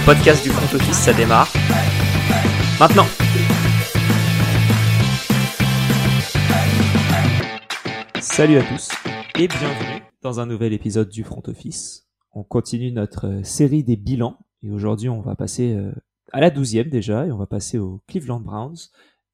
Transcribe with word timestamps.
le 0.00 0.06
podcast 0.06 0.42
du 0.42 0.50
front 0.50 0.76
office, 0.76 0.96
ça 0.96 1.12
démarre. 1.12 1.52
Maintenant 2.78 3.06
Salut 8.20 8.58
à 8.58 8.62
tous 8.62 8.88
et 9.38 9.48
bienvenue 9.48 10.02
dans 10.22 10.40
un 10.40 10.46
nouvel 10.46 10.72
épisode 10.72 11.08
du 11.08 11.24
front 11.24 11.42
office. 11.46 12.08
On 12.32 12.44
continue 12.44 12.92
notre 12.92 13.26
euh, 13.26 13.42
série 13.42 13.82
des 13.82 13.96
bilans 13.96 14.38
et 14.62 14.70
aujourd'hui 14.70 15.08
on 15.08 15.20
va 15.20 15.34
passer 15.34 15.74
euh, 15.74 15.92
à 16.32 16.40
la 16.40 16.50
douzième 16.50 16.88
déjà 16.88 17.26
et 17.26 17.32
on 17.32 17.38
va 17.38 17.46
passer 17.46 17.78
aux 17.78 18.00
Cleveland 18.06 18.40
Browns. 18.40 18.78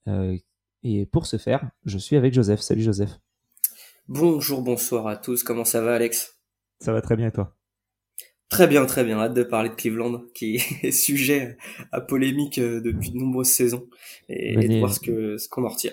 Euh, 0.09 0.37
et 0.83 1.07
pour 1.07 1.27
ce 1.27 1.37
faire, 1.37 1.69
je 1.85 1.98
suis 1.98 2.17
avec 2.17 2.33
Joseph. 2.33 2.61
Salut 2.61 2.83
Joseph. 2.83 3.11
Bonjour, 4.09 4.62
bonsoir 4.62 5.07
à 5.07 5.17
tous. 5.17 5.43
Comment 5.43 5.64
ça 5.64 5.80
va, 5.80 5.95
Alex? 5.95 6.39
Ça 6.80 6.92
va 6.92 7.03
très 7.03 7.17
bien 7.17 7.28
et 7.28 7.33
toi? 7.33 7.56
Très 8.48 8.68
bien, 8.68 8.86
très 8.86 9.05
bien. 9.05 9.18
Hâte 9.18 9.34
de 9.34 9.42
parler 9.42 9.70
de 9.70 9.74
Cleveland, 9.74 10.23
qui 10.34 10.56
est 10.82 10.92
sujet 10.92 11.56
à 11.92 12.00
polémique 12.00 12.59
euh, 12.59 12.80
depuis 12.80 13.10
de 13.10 13.19
nombreuses 13.19 13.48
saisons, 13.48 13.86
et, 14.28 14.56
de 14.56 14.78
voir 14.78 14.92
ce 14.92 15.00
que 15.00 15.36
ce 15.36 15.48
qu'on 15.48 15.64
en 15.64 15.69
retient. 15.69 15.92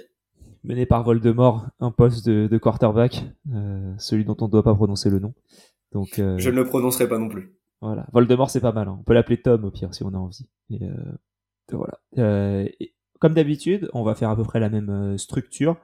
Mené 0.63 0.85
par 0.85 1.03
Voldemort, 1.03 1.67
un 1.79 1.91
poste 1.91 2.27
de, 2.29 2.57
quarterback, 2.57 3.26
euh, 3.53 3.93
celui 3.98 4.23
dont 4.23 4.38
on 4.39 4.45
ne 4.45 4.52
doit 4.52 4.63
pas 4.63 4.73
prononcer 4.73 5.09
le 5.09 5.20
nom. 5.20 5.34
Donc, 5.91 6.20
euh, 6.20 6.38
je 6.38 6.49
ne 6.49 6.55
le 6.55 6.66
prononcerai 6.66 7.09
pas 7.09 7.17
non 7.17 7.27
plus. 7.27 7.53
Voilà, 7.81 8.07
Voldemort 8.13 8.49
c'est 8.49 8.62
pas 8.62 8.71
mal. 8.71 8.88
Hein. 8.88 8.98
On 9.01 9.04
peut 9.04 9.13
l'appeler 9.13 9.41
Tom 9.41 9.65
au 9.65 9.71
pire 9.71 9.93
si 9.93 10.04
on 10.04 10.13
a 10.13 10.17
envie. 10.17 10.48
Et, 10.70 10.79
voilà. 11.71 11.99
comme 13.20 13.34
d'habitude, 13.34 13.90
on 13.93 14.04
va 14.04 14.15
faire 14.15 14.29
à 14.29 14.38
peu 14.38 14.43
près 14.43 14.62
la 14.62 14.70
même 14.70 15.17
structure. 15.17 15.76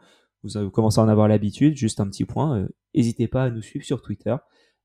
Vous, 0.44 0.56
avez, 0.56 0.72
commencé 0.72 1.02
à 1.02 1.04
en 1.04 1.10
avoir 1.10 1.28
l'habitude. 1.28 1.76
Juste 1.76 2.00
un 2.00 2.08
petit 2.08 2.24
point. 2.24 2.66
N'hésitez 2.96 3.28
pas 3.28 3.44
à 3.44 3.50
nous 3.50 3.62
suivre 3.62 3.84
sur 3.84 4.02
Twitter 4.02 4.36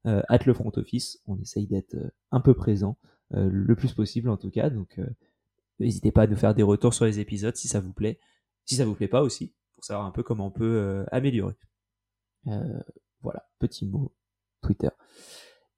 euh, 0.06 0.20
at 0.28 0.40
le 0.44 0.52
front 0.52 0.70
office. 0.76 1.19
On 1.27 1.38
essaye 1.38 1.66
d'être 1.66 1.94
euh, 1.94 2.10
un 2.30 2.41
peu 2.41 2.52
présent, 2.52 2.98
euh, 3.33 3.48
le 3.50 3.74
plus 3.74 3.94
possible 3.94 4.28
en 4.28 4.36
tout 4.36 4.50
cas. 4.50 4.69
Donc 4.69 5.00
n'hésitez 5.80 6.12
pas 6.12 6.22
à 6.22 6.27
nous 6.27 6.36
faire 6.36 6.55
des 6.55 6.62
retours 6.62 6.92
sur 6.92 7.06
les 7.06 7.20
épisodes 7.20 7.56
si 7.56 7.69
ça 7.69 7.80
vous 7.80 7.92
plaît. 7.92 8.19
Si 8.66 8.77
ça 8.77 8.84
vous 8.84 8.94
plaît 8.94 9.08
pas 9.08 9.22
aussi, 9.22 9.55
pour 9.75 9.84
savoir 9.84 10.06
un 10.06 10.10
peu 10.10 10.22
comment 10.22 10.48
on 10.48 10.50
peut 10.50 11.05
améliorer. 11.10 11.55
voilà, 13.22 13.48
petit 13.58 13.86
mot 13.86 14.12
Twitter. 14.62 14.88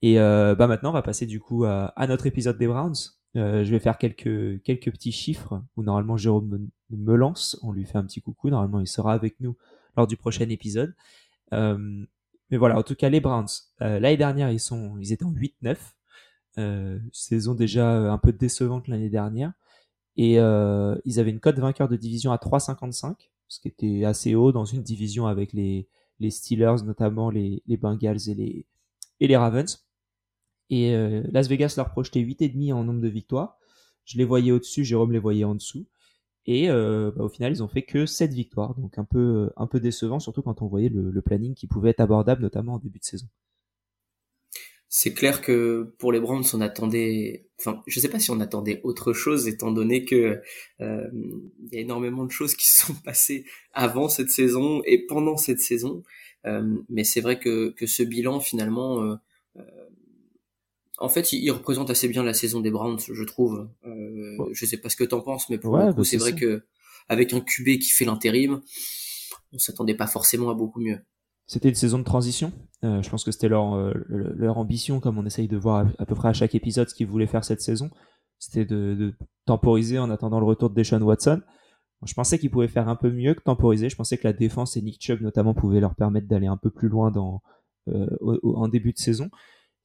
Et 0.02 0.16
bah 0.16 0.66
maintenant, 0.66 0.90
on 0.90 0.92
va 0.92 1.02
passer 1.02 1.26
du 1.26 1.40
coup 1.40 1.64
à, 1.64 2.06
notre 2.08 2.26
épisode 2.26 2.58
des 2.58 2.68
Browns. 2.68 2.94
je 3.34 3.68
vais 3.68 3.80
faire 3.80 3.98
quelques, 3.98 4.62
quelques 4.62 4.92
petits 4.92 5.10
chiffres 5.10 5.62
où 5.76 5.82
normalement 5.82 6.16
Jérôme 6.16 6.68
me, 6.90 7.16
lance. 7.16 7.58
On 7.62 7.72
lui 7.72 7.84
fait 7.84 7.98
un 7.98 8.04
petit 8.04 8.20
coucou. 8.20 8.50
Normalement, 8.50 8.80
il 8.80 8.86
sera 8.86 9.14
avec 9.14 9.40
nous 9.40 9.56
lors 9.96 10.06
du 10.06 10.16
prochain 10.16 10.48
épisode. 10.48 10.94
Mais 12.50 12.56
voilà, 12.56 12.78
en 12.78 12.82
tout 12.82 12.94
cas, 12.94 13.08
les 13.08 13.20
Browns, 13.20 13.46
euh, 13.82 13.98
l'année 13.98 14.16
dernière, 14.16 14.50
ils, 14.50 14.60
sont, 14.60 14.96
ils 14.98 15.12
étaient 15.12 15.24
en 15.24 15.32
8-9. 15.32 15.76
Euh, 16.58 16.98
saison 17.12 17.54
déjà 17.54 18.10
un 18.10 18.18
peu 18.18 18.32
décevante 18.32 18.88
l'année 18.88 19.10
dernière. 19.10 19.52
Et 20.16 20.40
euh, 20.40 20.96
ils 21.04 21.20
avaient 21.20 21.30
une 21.30 21.40
cote 21.40 21.58
vainqueur 21.58 21.88
de 21.88 21.96
division 21.96 22.32
à 22.32 22.36
3,55, 22.36 23.16
ce 23.48 23.60
qui 23.60 23.68
était 23.68 24.04
assez 24.04 24.34
haut 24.34 24.52
dans 24.52 24.64
une 24.64 24.82
division 24.82 25.26
avec 25.26 25.52
les, 25.52 25.88
les 26.20 26.30
Steelers, 26.30 26.82
notamment 26.84 27.30
les, 27.30 27.62
les 27.66 27.76
Bengals 27.76 28.28
et 28.28 28.34
les, 28.34 28.66
et 29.20 29.26
les 29.26 29.36
Ravens. 29.36 29.86
Et 30.70 30.94
euh, 30.94 31.22
Las 31.30 31.48
Vegas 31.48 31.74
leur 31.76 31.90
projetait 31.90 32.20
8,5 32.20 32.72
en 32.72 32.84
nombre 32.84 33.00
de 33.00 33.08
victoires. 33.08 33.58
Je 34.04 34.18
les 34.18 34.24
voyais 34.24 34.52
au-dessus, 34.52 34.84
Jérôme 34.84 35.12
les 35.12 35.18
voyait 35.18 35.44
en 35.44 35.54
dessous. 35.54 35.86
Et 36.46 36.70
euh, 36.70 37.10
bah, 37.14 37.24
au 37.24 37.28
final, 37.28 37.52
ils 37.52 37.62
ont 37.62 37.68
fait 37.68 37.82
que 37.82 38.06
7 38.06 38.32
victoires, 38.32 38.74
donc 38.76 38.98
un 38.98 39.04
peu, 39.04 39.50
un 39.56 39.66
peu 39.66 39.80
décevant, 39.80 40.20
surtout 40.20 40.42
quand 40.42 40.62
on 40.62 40.66
voyait 40.66 40.88
le, 40.88 41.22
planning 41.22 41.54
qui 41.54 41.66
pouvait 41.66 41.90
être 41.90 42.00
abordable, 42.00 42.42
notamment 42.42 42.74
en 42.74 42.78
début 42.78 43.00
de 43.00 43.04
saison. 43.04 43.26
C'est 44.88 45.12
clair 45.12 45.42
que 45.42 45.94
pour 45.98 46.12
les 46.12 46.20
Browns, 46.20 46.44
on 46.54 46.60
attendait, 46.60 47.48
enfin, 47.58 47.82
je 47.88 47.98
sais 47.98 48.08
pas 48.08 48.20
si 48.20 48.30
on 48.30 48.38
attendait 48.38 48.80
autre 48.84 49.12
chose, 49.12 49.48
étant 49.48 49.72
donné 49.72 50.04
que 50.04 50.40
euh, 50.80 51.10
il 51.12 51.74
y 51.74 51.78
a 51.78 51.80
énormément 51.80 52.24
de 52.24 52.30
choses 52.30 52.54
qui 52.54 52.66
se 52.68 52.86
sont 52.86 52.94
passées 52.94 53.44
avant 53.72 54.08
cette 54.08 54.30
saison 54.30 54.82
et 54.86 55.04
pendant 55.06 55.36
cette 55.36 55.60
saison. 55.60 56.04
Euh, 56.46 56.76
mais 56.88 57.02
c'est 57.02 57.20
vrai 57.20 57.40
que, 57.40 57.70
que 57.70 57.86
ce 57.86 58.04
bilan, 58.04 58.38
finalement, 58.38 59.18
en 60.98 61.08
fait, 61.08 61.32
il, 61.32 61.50
représente 61.50 61.90
assez 61.90 62.08
bien 62.08 62.22
la 62.22 62.34
saison 62.34 62.60
des 62.60 62.70
Browns, 62.70 62.98
je 63.00 63.24
trouve. 63.24 63.68
Euh, 63.86 64.48
Je 64.52 64.66
sais 64.66 64.78
pas 64.78 64.88
ce 64.88 64.96
que 64.96 65.04
t'en 65.04 65.20
penses, 65.20 65.48
mais 65.50 65.58
pour 65.58 65.76
le 65.76 65.92
coup, 65.92 65.98
bah, 65.98 66.04
c'est 66.04 66.16
vrai 66.16 66.34
que 66.34 66.64
avec 67.08 67.32
un 67.32 67.40
QB 67.40 67.78
qui 67.78 67.90
fait 67.90 68.04
l'intérim, 68.04 68.60
on 69.52 69.58
s'attendait 69.58 69.94
pas 69.94 70.06
forcément 70.06 70.50
à 70.50 70.54
beaucoup 70.54 70.80
mieux. 70.80 70.98
C'était 71.46 71.68
une 71.68 71.76
saison 71.76 71.98
de 71.98 72.04
transition. 72.04 72.52
Euh, 72.82 73.02
je 73.02 73.10
pense 73.10 73.22
que 73.22 73.30
c'était 73.30 73.48
leur, 73.48 73.74
euh, 73.74 73.92
leur 74.08 74.58
ambition, 74.58 74.98
comme 74.98 75.16
on 75.18 75.26
essaye 75.26 75.46
de 75.46 75.56
voir 75.56 75.86
à, 75.98 76.06
peu 76.06 76.14
près 76.14 76.28
à 76.28 76.32
chaque 76.32 76.54
épisode 76.54 76.88
ce 76.88 76.94
qu'ils 76.94 77.06
voulaient 77.06 77.28
faire 77.28 77.44
cette 77.44 77.60
saison. 77.60 77.90
C'était 78.38 78.64
de, 78.64 78.94
de, 78.94 79.14
temporiser 79.44 79.98
en 79.98 80.10
attendant 80.10 80.40
le 80.40 80.46
retour 80.46 80.70
de 80.70 80.74
Deshaun 80.74 81.02
Watson. 81.02 81.40
je 82.04 82.14
pensais 82.14 82.38
qu'ils 82.38 82.50
pouvaient 82.50 82.68
faire 82.68 82.88
un 82.88 82.96
peu 82.96 83.12
mieux 83.12 83.34
que 83.34 83.42
temporiser. 83.42 83.88
Je 83.88 83.96
pensais 83.96 84.18
que 84.18 84.26
la 84.26 84.32
défense 84.32 84.76
et 84.76 84.82
Nick 84.82 85.00
Chubb 85.00 85.20
notamment 85.20 85.54
pouvaient 85.54 85.80
leur 85.80 85.94
permettre 85.94 86.26
d'aller 86.26 86.48
un 86.48 86.56
peu 86.56 86.70
plus 86.70 86.88
loin 86.88 87.12
dans, 87.12 87.42
euh, 87.88 88.08
en 88.42 88.66
début 88.66 88.92
de 88.92 88.98
saison. 88.98 89.30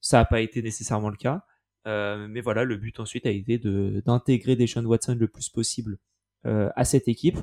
Ça 0.02 0.18
n'a 0.18 0.24
pas 0.26 0.42
été 0.42 0.60
nécessairement 0.60 1.08
le 1.08 1.16
cas. 1.16 1.46
Euh, 1.86 2.26
mais 2.28 2.40
voilà, 2.40 2.64
le 2.64 2.76
but 2.76 3.00
ensuite 3.00 3.24
a 3.24 3.30
été 3.30 3.58
d'intégrer 3.58 4.56
Deshaun 4.56 4.84
Watson 4.84 5.16
le 5.18 5.28
plus 5.28 5.48
possible 5.48 5.98
euh, 6.44 6.70
à 6.74 6.84
cette 6.84 7.06
équipe. 7.08 7.38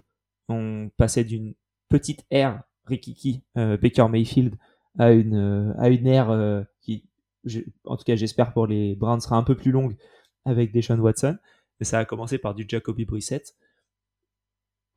On 0.50 0.90
passait 0.98 1.24
d'une 1.24 1.56
petite 1.88 2.26
ère 2.32 2.64
Rikiki 2.86 3.44
euh, 3.58 3.78
Baker 3.78 4.08
Mayfield 4.10 4.56
à 4.98 5.12
une 5.12 5.36
euh, 5.36 5.74
à 5.78 5.90
une 5.90 6.06
ère 6.06 6.66
qui, 6.82 7.06
en 7.86 7.96
tout 7.96 8.04
cas 8.04 8.16
j'espère 8.16 8.52
pour 8.54 8.68
les 8.68 8.96
Browns 8.96 9.22
sera 9.22 9.38
un 9.38 9.44
peu 9.44 9.56
plus 9.56 9.72
longue 9.72 9.96
avec 10.46 10.74
Deshaun 10.74 11.00
Watson. 11.00 11.38
Mais 11.80 11.86
ça 11.86 12.00
a 12.00 12.06
commencé 12.06 12.38
par 12.38 12.56
du 12.56 12.66
Jacoby 12.68 13.06
Brissett. 13.06 13.56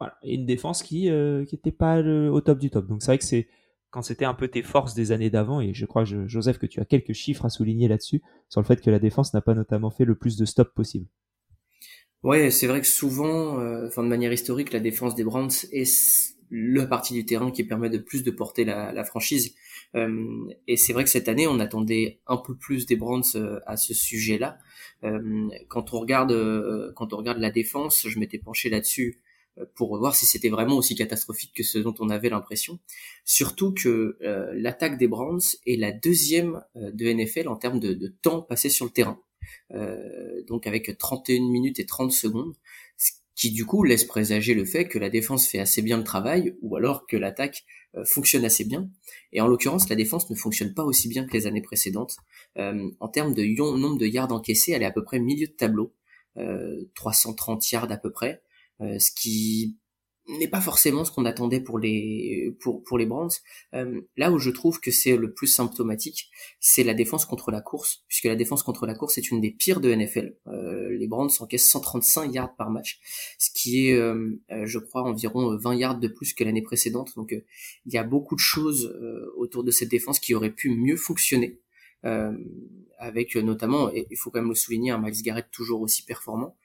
Voilà, 0.00 0.16
et 0.22 0.34
une 0.34 0.46
défense 0.46 0.82
qui 0.82 1.10
qui 1.46 1.54
était 1.54 1.72
pas 1.72 2.00
au 2.00 2.40
top 2.40 2.58
du 2.58 2.70
top. 2.70 2.88
Donc 2.88 3.02
c'est 3.02 3.12
vrai 3.12 3.18
que 3.18 3.24
c'est 3.24 3.48
quand 3.92 4.02
c'était 4.02 4.24
un 4.24 4.32
peu 4.32 4.48
tes 4.48 4.62
forces 4.62 4.94
des 4.94 5.12
années 5.12 5.28
d'avant, 5.28 5.60
et 5.60 5.74
je 5.74 5.84
crois, 5.84 6.04
Joseph, 6.04 6.58
que 6.58 6.66
tu 6.66 6.80
as 6.80 6.86
quelques 6.86 7.12
chiffres 7.12 7.44
à 7.44 7.50
souligner 7.50 7.88
là-dessus, 7.88 8.22
sur 8.48 8.60
le 8.60 8.66
fait 8.66 8.80
que 8.80 8.90
la 8.90 8.98
défense 8.98 9.34
n'a 9.34 9.42
pas 9.42 9.54
notamment 9.54 9.90
fait 9.90 10.06
le 10.06 10.14
plus 10.14 10.38
de 10.38 10.46
stops 10.46 10.72
possible. 10.74 11.06
Ouais, 12.22 12.50
c'est 12.50 12.66
vrai 12.66 12.80
que 12.80 12.86
souvent, 12.86 13.60
euh, 13.60 13.88
enfin 13.88 14.02
de 14.02 14.08
manière 14.08 14.32
historique, 14.32 14.72
la 14.72 14.80
défense 14.80 15.14
des 15.14 15.24
Browns 15.24 15.50
est 15.72 16.34
la 16.50 16.86
partie 16.86 17.12
du 17.12 17.26
terrain 17.26 17.50
qui 17.50 17.64
permet 17.64 17.90
de 17.90 17.98
plus 17.98 18.22
de 18.22 18.30
porter 18.30 18.64
la, 18.64 19.04
franchise. 19.04 19.54
Euh, 19.94 20.48
et 20.66 20.78
c'est 20.78 20.94
vrai 20.94 21.04
que 21.04 21.10
cette 21.10 21.28
année, 21.28 21.46
on 21.46 21.60
attendait 21.60 22.20
un 22.26 22.38
peu 22.38 22.56
plus 22.56 22.86
des 22.86 22.96
Browns 22.96 23.24
euh, 23.34 23.60
à 23.66 23.76
ce 23.76 23.92
sujet-là. 23.92 24.58
quand 25.68 25.92
on 25.92 26.00
regarde, 26.00 26.32
quand 26.94 27.12
on 27.12 27.18
regarde 27.18 27.38
la 27.38 27.50
défense, 27.50 28.06
je 28.08 28.18
m'étais 28.18 28.38
penché 28.38 28.70
là-dessus 28.70 29.18
pour 29.74 29.96
voir 29.98 30.14
si 30.14 30.26
c'était 30.26 30.48
vraiment 30.48 30.76
aussi 30.76 30.94
catastrophique 30.94 31.52
que 31.54 31.62
ce 31.62 31.78
dont 31.78 31.94
on 31.98 32.08
avait 32.08 32.30
l'impression. 32.30 32.78
Surtout 33.24 33.72
que 33.72 34.16
euh, 34.22 34.52
l'attaque 34.54 34.98
des 34.98 35.08
Browns 35.08 35.42
est 35.66 35.76
la 35.76 35.92
deuxième 35.92 36.62
euh, 36.76 36.90
de 36.92 37.12
NFL 37.12 37.48
en 37.48 37.56
termes 37.56 37.80
de, 37.80 37.92
de, 37.92 38.08
temps 38.08 38.42
passé 38.42 38.68
sur 38.68 38.86
le 38.86 38.90
terrain. 38.90 39.20
Euh, 39.72 40.42
donc 40.46 40.66
avec 40.66 40.96
31 40.96 41.50
minutes 41.50 41.80
et 41.80 41.86
30 41.86 42.12
secondes, 42.12 42.54
ce 42.96 43.10
qui 43.34 43.50
du 43.50 43.66
coup 43.66 43.84
laisse 43.84 44.04
présager 44.04 44.54
le 44.54 44.64
fait 44.64 44.86
que 44.86 44.98
la 44.98 45.10
défense 45.10 45.46
fait 45.46 45.58
assez 45.58 45.82
bien 45.82 45.98
le 45.98 46.04
travail 46.04 46.56
ou 46.62 46.76
alors 46.76 47.06
que 47.06 47.16
l'attaque 47.16 47.64
euh, 47.96 48.04
fonctionne 48.04 48.44
assez 48.44 48.64
bien. 48.64 48.88
Et 49.32 49.40
en 49.40 49.46
l'occurrence, 49.46 49.88
la 49.88 49.96
défense 49.96 50.30
ne 50.30 50.36
fonctionne 50.36 50.72
pas 50.72 50.84
aussi 50.84 51.08
bien 51.08 51.26
que 51.26 51.32
les 51.32 51.46
années 51.46 51.62
précédentes. 51.62 52.16
en 52.56 53.08
termes 53.08 53.34
de 53.34 53.44
nombre 53.76 53.98
de 53.98 54.06
yards 54.06 54.32
encaissés, 54.32 54.72
elle 54.72 54.82
est 54.82 54.86
à 54.86 54.92
peu 54.92 55.04
près 55.04 55.18
milieu 55.18 55.46
de 55.46 55.52
tableau, 55.52 55.94
330 56.94 57.70
yards 57.70 57.90
à 57.90 57.96
peu 57.96 58.10
près. 58.10 58.42
Euh, 58.82 58.98
ce 58.98 59.10
qui 59.12 59.78
n'est 60.28 60.48
pas 60.48 60.60
forcément 60.60 61.04
ce 61.04 61.10
qu'on 61.10 61.24
attendait 61.24 61.60
pour 61.60 61.80
les 61.80 62.54
pour 62.60 62.84
pour 62.84 62.96
les 62.96 63.06
Browns. 63.06 63.32
Euh, 63.74 64.02
là 64.16 64.30
où 64.30 64.38
je 64.38 64.50
trouve 64.50 64.78
que 64.78 64.92
c'est 64.92 65.16
le 65.16 65.34
plus 65.34 65.48
symptomatique, 65.48 66.30
c'est 66.60 66.84
la 66.84 66.94
défense 66.94 67.26
contre 67.26 67.50
la 67.50 67.60
course, 67.60 68.04
puisque 68.06 68.26
la 68.26 68.36
défense 68.36 68.62
contre 68.62 68.86
la 68.86 68.94
course 68.94 69.18
est 69.18 69.30
une 69.30 69.40
des 69.40 69.50
pires 69.50 69.80
de 69.80 69.92
NFL. 69.92 70.36
Euh, 70.46 70.96
les 70.96 71.08
Browns 71.08 71.30
encaissent 71.40 71.68
135 71.68 72.32
yards 72.32 72.54
par 72.54 72.70
match, 72.70 73.00
ce 73.38 73.50
qui 73.50 73.88
est, 73.88 73.96
je 74.64 74.78
crois, 74.78 75.02
environ 75.02 75.56
20 75.56 75.74
yards 75.74 75.98
de 75.98 76.08
plus 76.08 76.34
que 76.34 76.44
l'année 76.44 76.62
précédente. 76.62 77.14
Donc, 77.16 77.32
il 77.86 77.92
y 77.92 77.98
a 77.98 78.04
beaucoup 78.04 78.36
de 78.36 78.40
choses 78.40 78.96
autour 79.36 79.64
de 79.64 79.72
cette 79.72 79.90
défense 79.90 80.20
qui 80.20 80.34
auraient 80.34 80.54
pu 80.54 80.70
mieux 80.70 80.96
fonctionner. 80.96 81.60
avec 82.98 83.34
notamment, 83.36 83.92
et 83.92 84.06
il 84.10 84.16
faut 84.16 84.30
quand 84.30 84.40
même 84.40 84.50
le 84.50 84.54
souligner, 84.54 84.92
un 84.92 84.98
Max 84.98 85.22
Garrett 85.22 85.46
toujours 85.50 85.80
aussi 85.80 86.04
performant, 86.04 86.56
euh, 86.56 86.61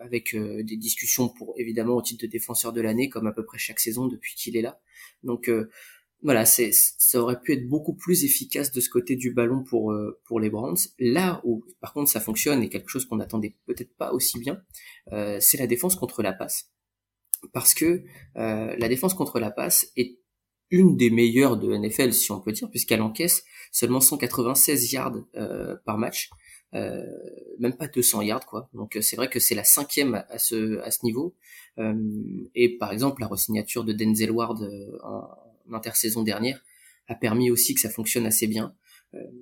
avec 0.00 0.34
euh, 0.34 0.62
des 0.62 0.76
discussions 0.76 1.28
pour 1.28 1.54
évidemment 1.58 1.94
au 1.94 2.02
titre 2.02 2.26
de 2.26 2.30
défenseur 2.30 2.72
de 2.72 2.80
l'année 2.80 3.08
comme 3.08 3.26
à 3.26 3.32
peu 3.32 3.44
près 3.44 3.58
chaque 3.58 3.80
saison 3.80 4.06
depuis 4.06 4.34
qu'il 4.34 4.56
est 4.56 4.62
là. 4.62 4.80
Donc 5.22 5.48
euh, 5.48 5.70
voilà, 6.22 6.46
c'est 6.46 6.70
ça 6.72 7.20
aurait 7.20 7.40
pu 7.40 7.52
être 7.52 7.68
beaucoup 7.68 7.94
plus 7.94 8.24
efficace 8.24 8.72
de 8.72 8.80
ce 8.80 8.88
côté 8.88 9.14
du 9.14 9.32
ballon 9.32 9.62
pour 9.62 9.94
pour 10.24 10.40
les 10.40 10.48
Browns. 10.48 10.78
Là 10.98 11.40
où 11.44 11.64
par 11.80 11.92
contre 11.92 12.10
ça 12.10 12.20
fonctionne 12.20 12.62
et 12.62 12.70
quelque 12.70 12.88
chose 12.88 13.04
qu'on 13.04 13.16
n'attendait 13.16 13.56
peut-être 13.66 13.94
pas 13.96 14.12
aussi 14.12 14.38
bien, 14.38 14.62
euh, 15.12 15.38
c'est 15.40 15.58
la 15.58 15.66
défense 15.66 15.96
contre 15.96 16.22
la 16.22 16.32
passe, 16.32 16.70
parce 17.52 17.74
que 17.74 18.04
euh, 18.36 18.74
la 18.78 18.88
défense 18.88 19.14
contre 19.14 19.38
la 19.38 19.50
passe 19.50 19.92
est 19.96 20.18
une 20.74 20.96
des 20.96 21.10
meilleures 21.10 21.56
de 21.56 21.74
NFL, 21.74 22.12
si 22.12 22.30
on 22.32 22.40
peut 22.40 22.52
dire, 22.52 22.70
puisqu'elle 22.70 23.02
encaisse 23.02 23.44
seulement 23.72 24.00
196 24.00 24.92
yards 24.92 25.16
par 25.84 25.98
match, 25.98 26.30
même 26.72 27.76
pas 27.78 27.88
200 27.88 28.22
yards 28.22 28.46
quoi. 28.46 28.68
Donc 28.72 28.98
c'est 29.00 29.16
vrai 29.16 29.28
que 29.28 29.40
c'est 29.40 29.54
la 29.54 29.64
cinquième 29.64 30.24
à 30.28 30.38
ce 30.38 30.80
à 30.80 30.90
ce 30.90 31.04
niveau. 31.04 31.34
et 32.54 32.76
par 32.78 32.92
exemple 32.92 33.20
la 33.20 33.26
resignature 33.26 33.84
de 33.84 33.92
Denzel 33.92 34.30
Ward 34.30 34.68
en, 35.02 35.74
intersaison 35.74 36.22
dernière 36.22 36.62
a 37.08 37.14
permis 37.14 37.50
aussi 37.50 37.74
que 37.74 37.80
ça 37.80 37.90
fonctionne 37.90 38.26
assez 38.26 38.46
bien. 38.46 38.74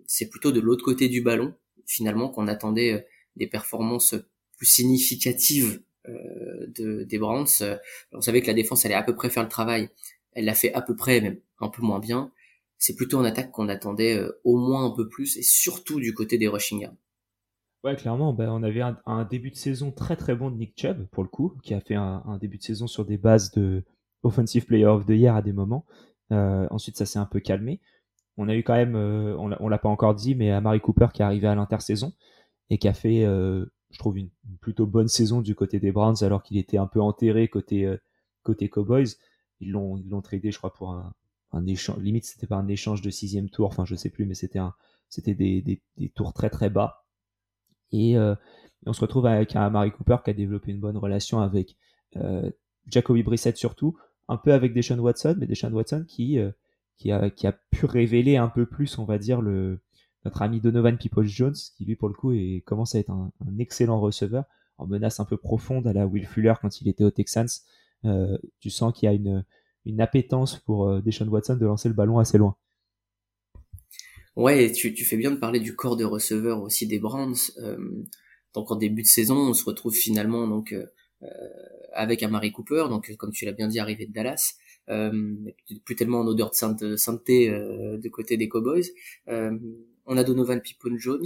c'est 0.06 0.28
plutôt 0.28 0.52
de 0.52 0.60
l'autre 0.60 0.84
côté 0.84 1.08
du 1.08 1.20
ballon 1.20 1.54
finalement 1.86 2.28
qu'on 2.28 2.48
attendait 2.48 3.06
des 3.36 3.46
performances 3.46 4.14
plus 4.56 4.66
significatives 4.66 5.82
euh, 6.08 6.66
de, 6.68 7.04
des 7.04 7.18
Browns. 7.18 7.46
Euh, 7.60 7.76
on 8.12 8.20
savait 8.20 8.42
que 8.42 8.46
la 8.48 8.54
défense 8.54 8.84
allait 8.84 8.94
à 8.94 9.02
peu 9.02 9.14
près 9.14 9.30
faire 9.30 9.42
le 9.42 9.48
travail. 9.48 9.88
Elle 10.32 10.46
l'a 10.46 10.54
fait 10.54 10.72
à 10.74 10.82
peu 10.82 10.96
près, 10.96 11.20
même 11.20 11.38
un 11.60 11.68
peu 11.68 11.82
moins 11.82 11.98
bien. 11.98 12.30
C'est 12.78 12.96
plutôt 12.96 13.18
en 13.18 13.24
attaque 13.24 13.50
qu'on 13.50 13.68
attendait 13.68 14.18
euh, 14.18 14.40
au 14.44 14.56
moins 14.56 14.86
un 14.86 14.90
peu 14.90 15.08
plus, 15.08 15.36
et 15.36 15.42
surtout 15.42 16.00
du 16.00 16.14
côté 16.14 16.38
des 16.38 16.48
rushing 16.48 16.80
yards. 16.80 16.94
Ouais, 17.84 17.96
clairement, 17.96 18.32
ben, 18.32 18.48
on 18.50 18.62
avait 18.62 18.82
un, 18.82 19.24
début 19.24 19.50
de 19.50 19.56
saison 19.56 19.90
très 19.90 20.14
très 20.14 20.36
bon 20.36 20.50
de 20.50 20.56
Nick 20.56 20.74
Chubb, 20.80 21.06
pour 21.10 21.24
le 21.24 21.28
coup, 21.28 21.56
qui 21.62 21.74
a 21.74 21.80
fait 21.80 21.96
un, 21.96 22.38
début 22.40 22.58
de 22.58 22.62
saison 22.62 22.86
sur 22.86 23.04
des 23.04 23.18
bases 23.18 23.50
de 23.52 23.82
Offensive 24.22 24.66
Player 24.66 24.86
of 24.86 25.04
the 25.04 25.10
Year 25.10 25.34
à 25.34 25.42
des 25.42 25.52
moments. 25.52 25.84
Euh, 26.30 26.66
ensuite, 26.70 26.96
ça 26.96 27.06
s'est 27.06 27.18
un 27.18 27.26
peu 27.26 27.40
calmé. 27.40 27.80
On 28.36 28.48
a 28.48 28.54
eu 28.54 28.62
quand 28.62 28.74
même, 28.74 28.94
on 28.94 29.68
l'a 29.68 29.78
pas 29.78 29.88
encore 29.88 30.14
dit, 30.14 30.36
mais 30.36 30.52
Amari 30.52 30.80
Cooper 30.80 31.08
qui 31.12 31.22
est 31.22 31.24
arrivé 31.24 31.48
à 31.48 31.54
l'intersaison 31.56 32.12
et 32.72 32.78
qui 32.78 32.88
a 32.88 32.94
fait 32.94 33.24
euh, 33.24 33.66
je 33.90 33.98
trouve 33.98 34.16
une, 34.16 34.30
plutôt 34.60 34.86
bonne 34.86 35.08
saison 35.08 35.42
du 35.42 35.54
côté 35.54 35.78
des 35.78 35.92
Browns 35.92 36.16
alors 36.22 36.42
qu'il 36.42 36.56
était 36.56 36.78
un 36.78 36.86
peu 36.86 37.00
enterré 37.00 37.50
euh, 37.72 37.98
côté 38.42 38.68
Cowboys. 38.70 39.08
Ils 39.62 39.70
l'ont 39.70 39.96
ils 39.96 40.08
l'ont 40.08 40.22
tradé, 40.22 40.50
je 40.50 40.58
crois, 40.58 40.72
pour 40.74 40.90
un, 40.92 41.14
un 41.52 41.66
échange. 41.66 41.98
Limite, 41.98 42.24
c'était 42.24 42.46
pas 42.46 42.56
un 42.56 42.68
échange 42.68 43.02
de 43.02 43.10
sixième 43.10 43.48
tour. 43.48 43.68
Enfin, 43.68 43.84
je 43.84 43.94
sais 43.94 44.10
plus, 44.10 44.26
mais 44.26 44.34
c'était 44.34 44.58
un 44.58 44.74
c'était 45.08 45.34
des, 45.34 45.60
des, 45.60 46.08
tours 46.10 46.32
très 46.32 46.48
très 46.50 46.70
bas. 46.70 47.04
Et, 47.92 48.16
euh, 48.16 48.34
on 48.86 48.92
se 48.92 49.00
retrouve 49.00 49.26
avec 49.26 49.54
un 49.54 49.70
Mary 49.70 49.92
Cooper 49.92 50.16
qui 50.24 50.30
a 50.30 50.32
développé 50.32 50.72
une 50.72 50.80
bonne 50.80 50.96
relation 50.96 51.40
avec 51.40 51.76
euh, 52.16 52.50
Jacoby 52.86 53.22
Brissett 53.22 53.56
surtout, 53.56 53.96
un 54.28 54.36
peu 54.36 54.52
avec 54.52 54.72
Deshaun 54.72 54.98
Watson, 54.98 55.36
mais 55.38 55.46
Deshaun 55.46 55.72
Watson 55.72 56.04
qui 56.08 56.38
euh, 56.38 56.50
qui 56.96 57.12
a 57.12 57.30
qui 57.30 57.46
a 57.46 57.52
pu 57.52 57.86
révéler 57.86 58.36
un 58.36 58.48
peu 58.48 58.66
plus, 58.66 58.98
on 58.98 59.04
va 59.04 59.18
dire 59.18 59.40
le 59.40 59.80
notre 60.24 60.42
ami 60.42 60.60
Donovan 60.60 60.96
Peoples-Jones, 60.96 61.54
qui 61.76 61.84
lui 61.84 61.96
pour 61.96 62.08
le 62.08 62.14
coup 62.14 62.32
est, 62.32 62.62
commence 62.64 62.94
à 62.94 63.00
être 63.00 63.10
un, 63.10 63.32
excellent 63.58 64.00
receveur, 64.00 64.44
en 64.78 64.86
menace 64.86 65.20
un 65.20 65.24
peu 65.24 65.36
profonde 65.36 65.86
à 65.86 65.92
la 65.92 66.06
Will 66.06 66.26
Fuller 66.26 66.54
quand 66.60 66.80
il 66.80 66.88
était 66.88 67.04
au 67.04 67.10
Texans. 67.10 67.48
Euh, 68.04 68.38
tu 68.60 68.70
sens 68.70 68.92
qu'il 68.92 69.06
y 69.06 69.10
a 69.10 69.14
une, 69.14 69.44
une 69.84 70.00
appétence 70.00 70.58
pour 70.58 70.88
euh, 70.88 71.00
Deshaun 71.00 71.28
Watson 71.28 71.56
de 71.56 71.66
lancer 71.66 71.88
le 71.88 71.94
ballon 71.94 72.18
assez 72.18 72.38
loin. 72.38 72.56
Ouais, 74.34 74.72
tu, 74.72 74.94
tu 74.94 75.04
fais 75.04 75.16
bien 75.16 75.30
de 75.30 75.36
parler 75.36 75.60
du 75.60 75.76
corps 75.76 75.96
de 75.96 76.04
receveur 76.04 76.62
aussi 76.62 76.86
des 76.86 76.98
Browns. 76.98 77.36
Euh, 77.58 78.04
donc 78.54 78.70
en 78.70 78.76
début 78.76 79.02
de 79.02 79.06
saison, 79.06 79.36
on 79.36 79.54
se 79.54 79.64
retrouve 79.64 79.94
finalement 79.94 80.46
donc 80.46 80.72
euh, 80.72 80.86
avec 81.92 82.22
Amari 82.22 82.52
Cooper, 82.52 82.86
donc 82.88 83.14
comme 83.16 83.32
tu 83.32 83.44
l'as 83.44 83.52
bien 83.52 83.68
dit, 83.68 83.78
arrivé 83.78 84.06
de 84.06 84.12
Dallas. 84.12 84.54
Euh, 84.88 85.36
plus 85.84 85.94
tellement 85.94 86.20
en 86.20 86.26
odeur 86.26 86.50
de 86.80 86.96
sainteté 86.96 87.50
euh, 87.50 87.98
de 87.98 88.08
côté 88.08 88.36
des 88.36 88.48
Cowboys. 88.48 88.86
Euh, 89.28 89.56
on 90.06 90.16
a 90.16 90.24
Donovan 90.24 90.60
Pippon 90.60 90.96
Jones, 90.98 91.24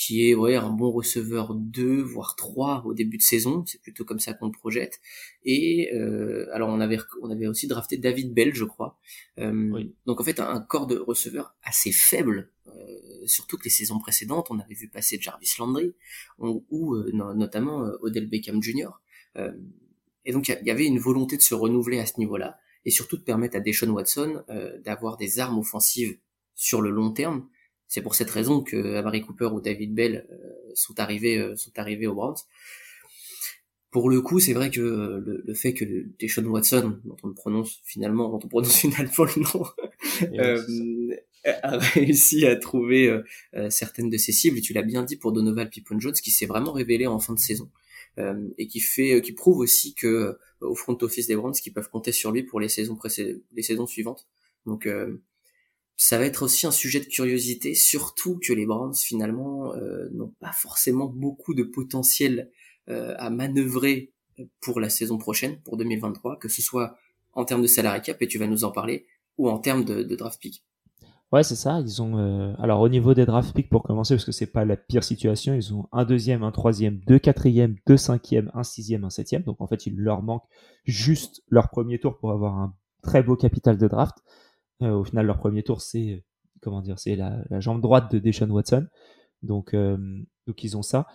qui 0.00 0.30
est 0.30 0.34
ouais 0.34 0.56
un 0.56 0.70
bon 0.70 0.90
receveur 0.90 1.54
2 1.54 2.00
voire 2.00 2.34
3 2.34 2.84
au 2.86 2.94
début 2.94 3.18
de 3.18 3.22
saison, 3.22 3.64
c'est 3.66 3.82
plutôt 3.82 4.06
comme 4.06 4.18
ça 4.18 4.32
qu'on 4.32 4.46
le 4.46 4.52
projette. 4.52 4.98
Et 5.44 5.92
euh, 5.92 6.46
alors 6.54 6.70
on 6.70 6.80
avait 6.80 6.96
on 7.20 7.30
avait 7.30 7.46
aussi 7.46 7.66
drafté 7.66 7.98
David 7.98 8.32
Bell, 8.32 8.54
je 8.54 8.64
crois. 8.64 8.98
Euh, 9.38 9.84
donc 10.06 10.18
en 10.18 10.24
fait 10.24 10.40
un, 10.40 10.58
corps 10.62 10.86
de 10.86 10.96
receveur 10.96 11.54
assez 11.62 11.92
faible, 11.92 12.50
euh, 12.68 13.26
surtout 13.26 13.58
que 13.58 13.64
les 13.64 13.70
saisons 13.70 13.98
précédentes, 13.98 14.46
on 14.50 14.58
avait 14.58 14.72
vu 14.72 14.88
passer 14.88 15.18
Jarvis 15.20 15.52
Landry 15.58 15.92
ou, 16.38 16.96
notamment 17.34 17.86
Odell 18.00 18.26
Beckham 18.26 18.62
Jr. 18.62 18.88
et 20.24 20.32
donc 20.32 20.48
il 20.48 20.58
y, 20.64 20.70
avait 20.70 20.86
une 20.86 20.98
volonté 20.98 21.36
de 21.36 21.42
se 21.42 21.54
renouveler 21.54 21.98
à 21.98 22.06
ce 22.06 22.18
niveau-là 22.18 22.58
et 22.86 22.90
surtout 22.90 23.18
de 23.18 23.22
permettre 23.22 23.58
à 23.58 23.60
Deshaun 23.60 23.90
Watson 23.90 24.44
d'avoir 24.82 25.18
des 25.18 25.40
armes 25.40 25.58
offensives 25.58 26.16
sur 26.54 26.80
le 26.80 26.88
long 26.88 27.10
terme 27.10 27.46
c'est 27.90 28.02
pour 28.02 28.14
cette 28.14 28.30
raison 28.30 28.62
que 28.62 28.94
Amari 28.94 29.20
Cooper 29.20 29.46
ou 29.46 29.60
David 29.60 29.92
Bell 29.94 30.24
euh, 30.30 30.36
sont 30.74 30.98
arrivés 31.00 31.38
euh, 31.38 31.56
sont 31.56 31.76
arrivés 31.76 32.06
aux 32.06 32.14
Browns. 32.14 32.36
Pour 33.90 34.08
le 34.08 34.20
coup, 34.20 34.38
c'est 34.38 34.52
vrai 34.52 34.70
que 34.70 34.80
euh, 34.80 35.42
le, 35.44 35.54
fait 35.54 35.74
que 35.74 35.84
Deshaun 36.20 36.46
Watson, 36.46 37.00
dont 37.04 37.16
on 37.24 37.26
le 37.26 37.34
prononce 37.34 37.80
finalement, 37.84 38.28
dont 38.30 38.38
on 38.44 38.48
prononce 38.48 38.76
finalement 38.76 39.24
le 39.24 39.42
nom, 39.42 39.64
a 41.62 41.78
réussi 41.78 42.46
à 42.46 42.54
trouver 42.54 43.20
certaines 43.70 44.08
de 44.08 44.16
ses 44.18 44.30
cibles. 44.30 44.58
Et 44.58 44.60
tu 44.60 44.72
l'as 44.72 44.82
bien 44.82 45.02
dit 45.02 45.16
pour 45.16 45.32
Donovan 45.32 45.68
Pippon 45.68 45.98
Jones, 45.98 46.12
qui 46.12 46.30
s'est 46.30 46.46
vraiment 46.46 46.70
révélé 46.70 47.08
en 47.08 47.18
fin 47.18 47.34
de 47.34 47.40
saison 47.40 47.68
et 48.58 48.68
qui 48.68 48.78
fait, 48.78 49.20
qui 49.22 49.32
prouve 49.32 49.58
aussi 49.58 49.94
que 49.94 50.38
au 50.60 50.76
front 50.76 50.96
office 51.00 51.26
des 51.26 51.34
Browns, 51.34 51.54
qu'ils 51.54 51.72
peuvent 51.72 51.90
compter 51.90 52.12
sur 52.12 52.30
lui 52.30 52.44
pour 52.44 52.60
les 52.60 52.68
saisons 52.68 52.94
précédentes, 52.94 53.42
les 53.52 53.62
saisons 53.62 53.88
suivantes. 53.88 54.28
Donc 54.66 54.86
ça 56.02 56.16
va 56.16 56.24
être 56.24 56.42
aussi 56.42 56.66
un 56.66 56.70
sujet 56.70 56.98
de 57.00 57.04
curiosité, 57.04 57.74
surtout 57.74 58.40
que 58.42 58.54
les 58.54 58.64
Browns 58.64 58.94
finalement 58.94 59.74
euh, 59.74 60.08
n'ont 60.12 60.32
pas 60.40 60.50
forcément 60.50 61.04
beaucoup 61.04 61.52
de 61.52 61.62
potentiel 61.62 62.50
euh, 62.88 63.14
à 63.18 63.28
manœuvrer 63.28 64.10
pour 64.62 64.80
la 64.80 64.88
saison 64.88 65.18
prochaine, 65.18 65.60
pour 65.60 65.76
2023, 65.76 66.38
que 66.38 66.48
ce 66.48 66.62
soit 66.62 66.96
en 67.34 67.44
termes 67.44 67.60
de 67.60 67.66
salary 67.66 68.00
cap, 68.00 68.22
et 68.22 68.28
tu 68.28 68.38
vas 68.38 68.46
nous 68.46 68.64
en 68.64 68.70
parler, 68.70 69.04
ou 69.36 69.50
en 69.50 69.58
termes 69.58 69.84
de, 69.84 70.02
draft 70.16 70.40
pick. 70.40 70.64
Ouais, 71.32 71.42
c'est 71.42 71.54
ça. 71.54 71.80
Ils 71.80 72.00
ont 72.00 72.16
euh, 72.16 72.54
alors 72.58 72.80
au 72.80 72.88
niveau 72.88 73.12
des 73.12 73.26
draft 73.26 73.54
picks 73.54 73.68
pour 73.68 73.82
commencer, 73.82 74.14
parce 74.14 74.24
que 74.24 74.32
c'est 74.32 74.50
pas 74.50 74.64
la 74.64 74.78
pire 74.78 75.04
situation, 75.04 75.52
ils 75.52 75.74
ont 75.74 75.86
un 75.92 76.06
deuxième, 76.06 76.42
un 76.42 76.50
troisième, 76.50 76.96
deux 77.06 77.18
quatrièmes, 77.18 77.76
deux 77.86 77.98
cinquièmes, 77.98 78.50
un 78.54 78.62
sixième, 78.62 79.04
un 79.04 79.10
septième. 79.10 79.42
Donc 79.42 79.60
en 79.60 79.66
fait, 79.66 79.84
il 79.84 79.98
leur 79.98 80.22
manque 80.22 80.44
juste 80.86 81.42
leur 81.50 81.68
premier 81.68 82.00
tour 82.00 82.16
pour 82.16 82.30
avoir 82.30 82.54
un 82.54 82.74
très 83.02 83.22
beau 83.22 83.36
capital 83.36 83.76
de 83.76 83.86
draft. 83.86 84.16
Euh, 84.82 84.92
au 84.92 85.04
final, 85.04 85.26
leur 85.26 85.38
premier 85.38 85.62
tour, 85.62 85.80
c'est 85.80 86.24
comment 86.60 86.80
dire, 86.80 86.98
c'est 86.98 87.16
la, 87.16 87.42
jambe 87.60 87.80
droite 87.80 88.12
de 88.12 88.18
Deshaun 88.18 88.50
Watson. 88.50 88.86
Donc, 89.42 89.74
euh, 89.74 89.96
donc 90.46 90.62
ils 90.64 90.76
ont 90.76 90.82
ça. 90.82 91.06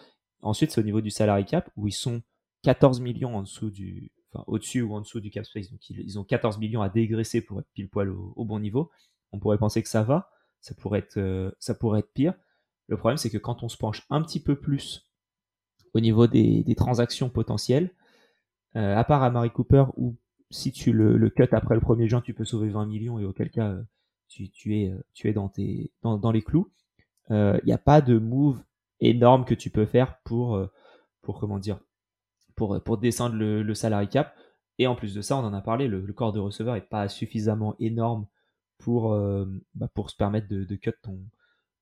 Ensuite, 0.41 0.71
c'est 0.71 0.81
au 0.81 0.83
niveau 0.83 1.01
du 1.01 1.11
salary 1.11 1.45
cap 1.45 1.69
où 1.75 1.87
ils 1.87 1.93
sont 1.93 2.21
14 2.63 2.99
millions 2.99 3.35
en 3.35 3.43
dessous 3.43 3.69
du, 3.69 4.11
enfin 4.31 4.43
au-dessus 4.47 4.81
ou 4.81 4.93
en 4.93 5.01
dessous 5.01 5.19
du 5.19 5.29
cap 5.29 5.45
space. 5.45 5.71
Donc 5.71 5.89
ils, 5.89 6.19
ont 6.19 6.23
14 6.23 6.57
millions 6.57 6.81
à 6.81 6.89
dégraisser 6.89 7.41
pour 7.41 7.59
être 7.59 7.69
pile 7.73 7.89
poil 7.89 8.09
au, 8.09 8.45
bon 8.45 8.59
niveau. 8.59 8.91
On 9.31 9.39
pourrait 9.39 9.57
penser 9.57 9.81
que 9.83 9.89
ça 9.89 10.03
va, 10.03 10.29
ça 10.61 10.75
pourrait 10.75 10.99
être, 10.99 11.17
euh, 11.17 11.51
ça 11.59 11.73
pourrait 11.75 11.99
être 11.99 12.13
pire. 12.13 12.33
Le 12.87 12.97
problème, 12.97 13.17
c'est 13.17 13.29
que 13.29 13.37
quand 13.37 13.63
on 13.63 13.69
se 13.69 13.77
penche 13.77 14.03
un 14.09 14.21
petit 14.21 14.41
peu 14.41 14.55
plus 14.59 15.09
au 15.93 15.99
niveau 15.99 16.27
des, 16.27 16.63
des 16.63 16.75
transactions 16.75 17.29
potentielles, 17.29 17.91
à 18.73 19.05
part 19.05 19.23
à 19.23 19.29
Mary 19.29 19.51
Cooper 19.51 19.85
où 19.95 20.17
si 20.51 20.71
tu 20.71 20.91
le, 20.91 21.17
le 21.17 21.29
cut 21.29 21.47
après 21.51 21.75
le 21.75 21.81
1er 21.81 22.07
juin, 22.07 22.21
tu 22.21 22.33
peux 22.33 22.45
sauver 22.45 22.69
20 22.69 22.85
millions 22.85 23.19
et 23.19 23.25
auquel 23.25 23.49
cas 23.49 23.69
euh, 23.69 23.83
tu, 24.27 24.49
tu 24.49 24.77
es, 24.77 24.91
euh, 24.91 25.03
tu 25.13 25.29
es 25.29 25.33
dans, 25.33 25.51
les 26.31 26.41
clous. 26.41 26.71
Il 27.29 27.35
euh, 27.35 27.59
n'y 27.65 27.73
a 27.73 27.77
pas 27.77 28.01
de 28.01 28.17
move 28.17 28.61
énorme 28.99 29.45
que 29.45 29.53
tu 29.53 29.69
peux 29.69 29.85
faire 29.85 30.19
pour, 30.23 30.67
comment 31.23 31.59
dire, 31.59 31.79
pour, 32.55 32.97
descendre 32.97 33.35
le, 33.35 33.63
le 33.63 33.73
salary 33.73 34.07
cap. 34.07 34.35
Et 34.77 34.87
en 34.87 34.95
plus 34.95 35.13
de 35.13 35.21
ça, 35.21 35.37
on 35.37 35.41
en 35.41 35.53
a 35.53 35.61
parlé, 35.61 35.87
le, 35.87 36.01
corps 36.13 36.33
de 36.33 36.39
receveur 36.39 36.75
est 36.75 36.81
pas 36.81 37.07
suffisamment 37.07 37.75
énorme 37.79 38.27
pour, 38.77 39.17
bah 39.73 39.89
se 40.07 40.15
permettre 40.15 40.47
de, 40.47 40.75
cut 40.75 40.93
ton, 41.01 41.19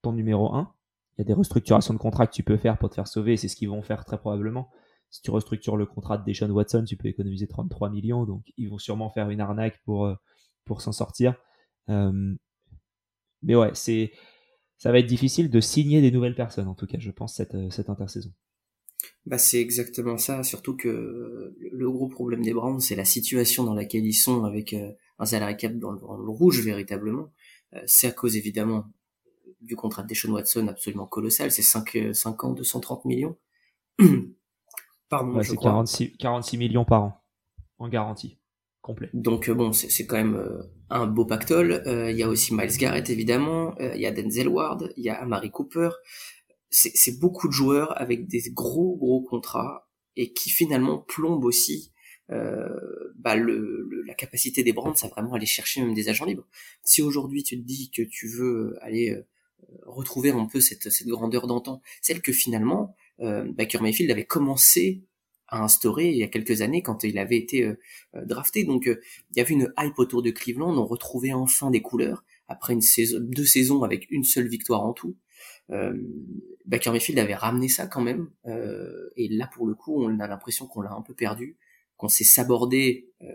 ton 0.01 0.13
numéro 0.13 0.53
1. 0.53 0.71
Il 1.17 1.21
y 1.21 1.23
a 1.23 1.25
des 1.25 1.33
restructurations 1.33 1.93
de 1.93 1.99
contrat 1.99 2.27
que 2.27 2.33
tu 2.33 2.43
peux 2.43 2.57
faire 2.57 2.77
pour 2.77 2.89
te 2.89 2.95
faire 2.95 3.07
sauver, 3.07 3.33
et 3.33 3.37
c'est 3.37 3.47
ce 3.47 3.55
qu'ils 3.55 3.69
vont 3.69 3.81
faire 3.81 4.05
très 4.05 4.17
probablement 4.17 4.71
si 5.13 5.21
tu 5.21 5.29
restructures 5.29 5.77
le 5.77 5.85
contrat 5.85 6.17
de 6.17 6.25
Deshaun 6.25 6.49
Watson, 6.49 6.85
tu 6.85 6.97
peux 6.97 7.07
économiser 7.07 7.45
33 7.45 7.91
millions. 7.91 8.25
Donc, 8.25 8.51
ils 8.57 8.67
vont 8.67 8.79
sûrement 8.79 9.11
faire 9.11 9.29
une 9.29 9.41
arnaque 9.41 9.79
pour, 9.85 10.07
euh, 10.07 10.15
pour 10.65 10.81
s'en 10.81 10.91
sortir. 10.91 11.35
Euh, 11.89 12.33
mais 13.43 13.53
ouais, 13.53 13.69
c'est, 13.75 14.11
ça 14.79 14.91
va 14.91 14.97
être 14.97 15.05
difficile 15.05 15.51
de 15.51 15.59
signer 15.61 16.01
des 16.01 16.09
nouvelles 16.09 16.33
personnes, 16.33 16.67
en 16.67 16.73
tout 16.73 16.87
cas, 16.87 16.97
je 16.99 17.11
pense, 17.11 17.35
cette, 17.35 17.53
euh, 17.53 17.69
cette 17.69 17.91
intersaison. 17.91 18.31
Bah, 19.27 19.37
c'est 19.37 19.61
exactement 19.61 20.17
ça, 20.17 20.41
surtout 20.41 20.75
que 20.75 21.55
le 21.59 21.91
gros 21.91 22.07
problème 22.07 22.41
des 22.41 22.53
Browns, 22.53 22.79
c'est 22.79 22.95
la 22.95 23.05
situation 23.05 23.63
dans 23.63 23.75
laquelle 23.75 24.07
ils 24.07 24.13
sont 24.13 24.45
avec 24.45 24.73
un 24.73 25.25
salarié 25.25 25.57
cap 25.57 25.77
dans 25.77 25.91
le, 25.91 26.29
rouge, 26.31 26.59
véritablement. 26.61 27.31
c'est 27.85 28.07
à 28.07 28.11
cause, 28.11 28.35
évidemment, 28.35 28.85
du 29.61 29.75
contrat 29.75 30.01
de 30.01 30.07
Deshaun 30.07 30.31
Watson 30.31 30.67
absolument 30.67 31.05
colossal. 31.05 31.51
C'est 31.51 31.61
5, 31.61 32.13
5 32.13 32.43
ans, 32.45 32.53
230 32.53 33.05
millions. 33.05 33.37
c'est 35.43 35.57
46, 35.57 36.17
46 36.17 36.57
millions 36.57 36.85
par 36.85 37.03
an 37.03 37.23
en 37.79 37.87
garantie 37.87 38.39
complet. 38.83 39.09
Donc 39.13 39.49
euh, 39.49 39.55
bon, 39.55 39.73
c'est 39.73 40.05
quand 40.05 40.17
même 40.17 40.35
euh, 40.35 40.61
un 40.91 41.07
beau 41.07 41.25
pactole. 41.25 41.81
Euh, 41.87 42.11
il 42.11 42.17
y 42.17 42.21
a 42.21 42.27
aussi 42.27 42.53
Miles 42.53 42.77
Garrett 42.77 43.09
évidemment, 43.09 43.75
il 43.79 43.99
y 43.99 44.05
a 44.05 44.11
Denzel 44.11 44.47
Ward, 44.47 44.93
il 44.97 45.03
y 45.03 45.09
a 45.09 45.19
Amari 45.19 45.49
Cooper. 45.49 45.89
C'est 46.69 47.19
beaucoup 47.19 47.47
de 47.47 47.53
joueurs 47.53 47.99
avec 48.01 48.27
des 48.27 48.41
gros 48.51 48.97
gros 48.97 49.21
contrats 49.21 49.87
et 50.15 50.33
qui 50.33 50.49
finalement 50.49 50.97
plombent 50.97 51.45
aussi 51.45 51.91
bah 52.29 53.35
le, 53.35 53.87
la 54.07 54.15
capacité 54.15 54.63
des 54.63 54.73
Brands, 54.73 54.95
ça 54.95 55.07
vraiment 55.07 55.33
aller 55.33 55.45
chercher 55.45 55.81
même 55.81 55.93
des 55.93 56.09
agents 56.09 56.25
libres. 56.25 56.47
Si 56.83 57.03
aujourd'hui 57.03 57.43
tu 57.43 57.61
te 57.61 57.63
dis 57.63 57.91
que 57.91 58.01
tu 58.01 58.27
veux 58.27 58.75
aller 58.81 59.15
retrouver 59.85 60.31
un 60.31 60.47
peu 60.47 60.61
cette, 60.61 60.89
cette 60.89 61.07
grandeur 61.07 61.45
d'antan, 61.45 61.79
celle 62.01 62.23
que 62.23 62.33
finalement 62.33 62.95
Baker 63.19 63.79
Mayfield 63.81 64.11
avait 64.11 64.25
commencé 64.25 65.03
à 65.47 65.63
instaurer 65.63 66.09
il 66.09 66.17
y 66.17 66.23
a 66.23 66.27
quelques 66.27 66.61
années 66.61 66.81
quand 66.81 67.03
il 67.03 67.17
avait 67.17 67.37
été 67.37 67.73
drafté. 68.13 68.63
Donc 68.63 68.85
il 68.85 69.37
y 69.37 69.39
avait 69.39 69.53
une 69.53 69.73
hype 69.77 69.99
autour 69.99 70.21
de 70.21 70.31
Cleveland, 70.31 70.77
on 70.77 70.85
retrouvait 70.85 71.33
enfin 71.33 71.71
des 71.71 71.81
couleurs 71.81 72.23
après 72.47 72.73
une 72.73 72.81
saison, 72.81 73.17
deux 73.19 73.45
saisons 73.45 73.83
avec 73.83 74.09
une 74.09 74.23
seule 74.23 74.47
victoire 74.47 74.83
en 74.83 74.93
tout. 74.93 75.15
Euh, 75.71 75.93
Baker 76.65 76.91
Mayfield 76.91 77.19
avait 77.19 77.35
ramené 77.35 77.67
ça 77.67 77.87
quand 77.87 78.01
même, 78.01 78.29
euh, 78.45 79.09
et 79.15 79.27
là 79.29 79.49
pour 79.53 79.65
le 79.65 79.75
coup, 79.75 80.03
on 80.03 80.19
a 80.19 80.27
l'impression 80.27 80.67
qu'on 80.67 80.81
l'a 80.81 80.91
un 80.91 81.01
peu 81.01 81.13
perdu, 81.13 81.57
qu'on 81.97 82.09
s'est 82.09 82.23
sabordé. 82.23 83.09
Euh, 83.21 83.27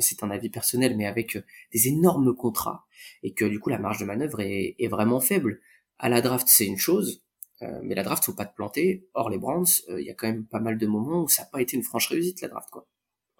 c'est 0.00 0.22
un 0.22 0.30
avis 0.30 0.48
personnel, 0.48 0.96
mais 0.96 1.06
avec 1.06 1.34
euh, 1.34 1.42
des 1.72 1.88
énormes 1.88 2.32
contrats, 2.34 2.86
et 3.24 3.34
que 3.34 3.44
du 3.44 3.58
coup 3.58 3.68
la 3.68 3.80
marge 3.80 3.98
de 3.98 4.04
manœuvre 4.04 4.40
est, 4.40 4.76
est 4.78 4.86
vraiment 4.88 5.20
faible. 5.20 5.60
À 5.98 6.08
la 6.08 6.20
draft, 6.20 6.46
c'est 6.48 6.66
une 6.66 6.76
chose, 6.78 7.24
euh, 7.62 7.80
mais 7.82 7.94
la 7.94 8.02
draft, 8.02 8.24
faut 8.24 8.34
pas 8.34 8.46
te 8.46 8.54
planter. 8.54 9.08
Or, 9.14 9.30
les 9.30 9.38
Browns, 9.38 9.66
il 9.88 10.04
y 10.04 10.10
a 10.10 10.14
quand 10.14 10.28
même 10.28 10.46
pas 10.46 10.60
mal 10.60 10.78
de 10.78 10.86
moments 10.86 11.22
où 11.22 11.28
ça 11.28 11.42
n'a 11.42 11.48
pas 11.50 11.60
été 11.60 11.76
une 11.76 11.82
franche 11.82 12.08
réussite, 12.08 12.40
la 12.40 12.48
draft, 12.48 12.70
quoi. 12.70 12.86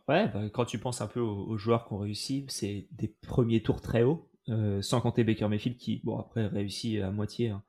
Ouais, 0.09 0.27
bah, 0.29 0.49
quand 0.53 0.65
tu 0.65 0.79
penses 0.79 1.03
un 1.03 1.07
peu 1.07 1.21
aux, 1.21 1.59
joueurs 1.59 1.87
qui 1.87 1.93
ont 1.93 1.99
réussi, 1.99 2.47
c'est 2.49 2.89
des 2.93 3.09
premiers 3.09 3.63
tours 3.63 3.83
très 3.83 4.03
hauts, 4.03 4.31
euh, 4.49 4.81
sans 4.81 5.03
compter 5.03 5.23
Baker 5.23 5.49
Mayfield 5.49 5.77
qui, 5.77 6.01
bon, 6.03 6.19
après 6.19 6.47
réussit 6.47 7.03
à 7.03 7.11
moitié. 7.11 7.51
Hein. 7.51 7.63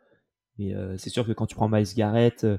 Mais 0.58 0.74
euh, 0.74 0.98
c'est 0.98 1.10
sûr 1.10 1.25
que 1.25 1.34
quand 1.34 1.48
tu 1.48 1.56
prends 1.56 1.68
Miles 1.68 1.94
Garrett, 1.96 2.46
euh, 2.46 2.58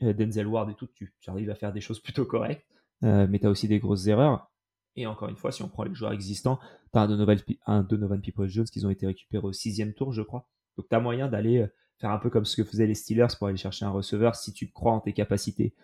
Denzel 0.00 0.46
Ward 0.46 0.70
et 0.70 0.74
tout, 0.74 0.86
tu, 0.94 1.12
arrives 1.26 1.50
à 1.50 1.56
faire 1.56 1.72
des 1.72 1.80
choses 1.80 2.00
plutôt 2.00 2.24
correctes. 2.24 2.64
mais 3.02 3.38
tu 3.40 3.46
as 3.46 3.50
aussi 3.50 3.66
des 3.66 3.80
grosses 3.80 4.06
erreurs. 4.06 4.52
Et 4.94 5.06
encore 5.06 5.28
une 5.28 5.36
fois, 5.36 5.52
si 5.52 5.62
on 5.62 5.68
prend 5.68 5.82
les 5.82 5.94
joueurs 5.94 6.12
existants, 6.12 6.58
tu 6.92 6.98
as 6.98 7.02
un 7.02 7.08
Donovan, 7.08 7.38
un 7.66 7.82
Donovan 7.82 8.20
People-Jones 8.20 8.66
qui 8.66 8.84
ont 8.86 8.90
été 8.90 9.06
récupérés 9.06 9.44
au 9.44 9.52
sixième 9.52 9.92
tour, 9.92 10.12
je 10.12 10.22
crois. 10.22 10.48
Donc 10.76 10.88
tu 10.88 10.94
as 10.94 11.00
moyen 11.00 11.28
d'aller 11.28 11.66
faire 11.98 12.10
un 12.10 12.18
peu 12.18 12.30
comme 12.30 12.44
ce 12.44 12.56
que 12.56 12.64
faisaient 12.64 12.86
les 12.86 12.94
Steelers 12.94 13.34
pour 13.38 13.48
aller 13.48 13.56
chercher 13.56 13.84
un 13.84 13.90
receveur 13.90 14.36
si 14.36 14.52
tu 14.52 14.70
crois 14.70 14.92
en 14.92 15.00
tes 15.00 15.12
capacités 15.12 15.74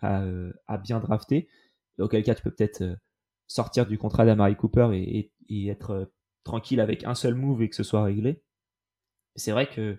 à, 0.00 0.24
à 0.66 0.78
bien 0.78 1.00
drafter. 1.00 1.48
Auquel 1.98 2.22
cas, 2.22 2.34
tu 2.34 2.42
peux 2.42 2.50
peut-être 2.50 2.96
sortir 3.52 3.86
du 3.86 3.98
contrat 3.98 4.24
d'Amari 4.24 4.56
Cooper 4.56 4.90
et, 4.94 5.30
être 5.68 6.10
tranquille 6.44 6.80
avec 6.80 7.04
un 7.04 7.14
seul 7.14 7.34
move 7.34 7.62
et 7.62 7.68
que 7.68 7.76
ce 7.76 7.82
soit 7.82 8.04
réglé. 8.04 8.42
C'est 9.36 9.52
vrai 9.52 9.68
que 9.68 9.98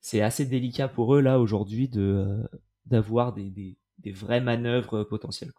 c'est 0.00 0.20
assez 0.20 0.44
délicat 0.44 0.88
pour 0.88 1.14
eux 1.14 1.22
là 1.22 1.40
aujourd'hui 1.40 1.88
de 1.88 2.02
euh, 2.02 2.58
d'avoir 2.84 3.32
des, 3.32 3.50
des, 3.98 4.12
vraies 4.12 4.42
manœuvres 4.42 5.04
potentielles. 5.04 5.52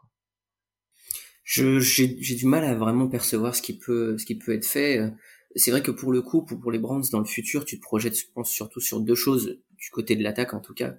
Je 1.44 1.80
j'ai 1.80 2.36
du 2.36 2.46
mal 2.46 2.64
à 2.64 2.76
vraiment 2.76 3.08
percevoir 3.08 3.56
ce 3.56 3.64
qui 3.64 3.78
peut 3.78 4.18
ce 4.18 4.26
qui 4.26 4.36
peut 4.36 4.54
être 4.54 4.66
fait. 4.66 5.12
C'est 5.56 5.72
vrai 5.72 5.84
que 5.84 5.92
pour 5.92 6.12
le 6.12 6.22
coup, 6.22 6.44
pour, 6.44 6.60
pour 6.60 6.72
les 6.72 6.80
Browns 6.80 7.04
dans 7.12 7.20
le 7.20 7.26
futur, 7.26 7.66
tu 7.66 7.78
te 7.78 7.82
projettes, 7.82 8.18
je 8.18 8.26
pense 8.34 8.50
surtout 8.50 8.80
sur 8.80 9.00
deux 9.00 9.16
choses 9.16 9.60
du 9.78 9.90
côté 9.90 10.16
de 10.16 10.24
l'attaque 10.24 10.54
en 10.54 10.60
tout 10.60 10.74
cas, 10.74 10.96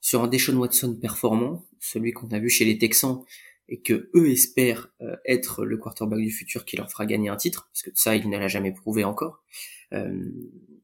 sur 0.00 0.22
un 0.22 0.28
Deshaun 0.28 0.56
Watson 0.56 0.96
performant, 1.00 1.64
celui 1.78 2.12
qu'on 2.12 2.28
a 2.28 2.38
vu 2.38 2.50
chez 2.50 2.64
les 2.64 2.78
Texans 2.78 3.22
et 3.68 3.80
que 3.80 4.10
eux 4.14 4.28
espèrent 4.30 4.88
euh, 5.00 5.16
être 5.24 5.64
le 5.64 5.76
quarterback 5.76 6.18
du 6.18 6.30
futur 6.30 6.64
qui 6.64 6.76
leur 6.76 6.90
fera 6.90 7.06
gagner 7.06 7.28
un 7.28 7.36
titre, 7.36 7.68
parce 7.72 7.82
que 7.82 7.90
ça, 7.94 8.16
il 8.16 8.28
ne 8.28 8.36
l'a 8.36 8.48
jamais 8.48 8.72
prouvé 8.72 9.04
encore. 9.04 9.44
Euh, 9.92 10.30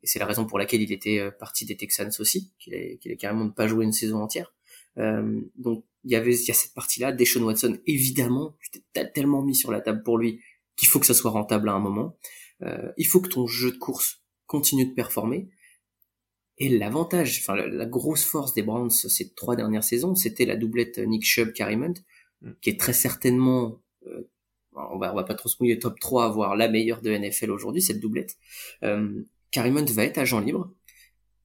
c'est 0.03 0.19
la 0.19 0.27
raison 0.27 0.47
pour 0.47 0.59
laquelle 0.59 0.83
il 0.83 0.93
était 0.93 1.19
euh, 1.19 1.31
parti 1.31 1.65
des 1.65 1.77
Texans 1.77 2.11
aussi, 2.21 2.53
qu'il 2.59 2.75
est, 2.75 3.01
est 3.05 3.17
carrément 3.17 3.51
pas 3.51 3.67
joué 3.67 3.85
une 3.85 3.93
saison 3.93 4.23
entière. 4.23 4.55
Euh, 4.99 5.41
donc 5.57 5.85
il 6.05 6.13
y 6.13 6.17
avait 6.17 6.35
y 6.35 6.51
a 6.51 6.55
cette 6.55 6.75
partie-là, 6.75 7.13
Deshaun 7.13 7.43
Watson, 7.43 7.79
évidemment, 7.87 8.57
t'ai 8.93 9.13
tellement 9.13 9.43
mis 9.43 9.55
sur 9.55 9.71
la 9.73 9.81
table 9.81 10.03
pour 10.03 10.19
lui 10.19 10.41
qu'il 10.77 10.89
faut 10.89 11.01
que 11.01 11.07
ça 11.07 11.15
soit 11.15 11.31
rentable 11.31 11.69
à 11.69 11.73
un 11.73 11.81
moment. 11.81 12.17
Euh, 12.63 12.93
il 12.97 13.07
faut 13.07 13.21
que 13.21 13.29
ton 13.29 13.47
jeu 13.47 13.73
de 13.73 13.79
course 13.79 14.23
continue 14.47 14.87
de 14.87 14.95
performer. 14.95 15.49
Et 16.59 16.69
l'avantage, 16.69 17.39
enfin 17.41 17.55
la, 17.55 17.87
grosse 17.87 18.25
force 18.25 18.53
des 18.53 18.63
Browns 18.63 18.91
ces 18.91 19.33
trois 19.35 19.55
dernières 19.55 19.85
saisons, 19.85 20.17
c'était 20.17 20.45
la 20.45 20.57
doublette 20.57 20.99
Nick 20.99 21.25
Chubb 21.25 21.53
Carrimont, 21.53 21.95
Mm. 22.43 22.53
qui 22.61 22.71
est 22.71 22.81
très 22.81 22.93
certainement, 22.93 23.81
euh, 24.07 24.31
on 24.73 24.99
va, 24.99 25.13
on 25.13 25.17
va 25.17 25.25
pas 25.25 25.35
trop 25.35 25.49
se 25.49 25.57
mouiller 25.61 25.79
top 25.79 25.99
3, 25.99 26.31
voire 26.31 26.57
la 26.57 26.69
meilleure 26.69 27.01
de 27.01 27.11
NFL 27.11 27.51
aujourd'hui, 27.51 27.83
cette 27.83 28.01
doublette. 28.01 28.37
Euh, 28.85 29.23
Karimont 29.51 29.85
va 29.85 30.05
être 30.05 30.19
agent 30.19 30.41
libre, 30.41 30.73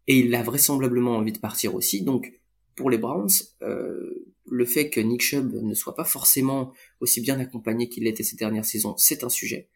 et 0.08 0.20
il 0.20 0.36
a 0.36 0.43
vraisemblablement 0.43 1.15
envie 1.17 1.32
de 1.32 1.39
partir 1.39 1.75
aussi, 1.75 2.03
donc 2.03 2.34
pour 2.75 2.89
les 2.89 2.98
Browns, 2.98 3.29
euh, 3.62 4.34
le 4.46 4.65
fait 4.65 4.89
que 4.89 5.00
Nick 5.00 5.22
Chubb 5.22 5.53
ne 5.53 5.74
soit 5.74 5.96
pas 5.96 6.03
forcément 6.03 6.74
aussi 7.00 7.22
bien 7.22 7.39
accompagné 7.39 7.88
qu'il 7.88 8.03
l'était 8.03 8.24
ces 8.24 8.36
dernières 8.36 8.65
saisons, 8.65 8.96
c'est 8.98 9.24
un 9.24 9.29
sujet. 9.29 9.70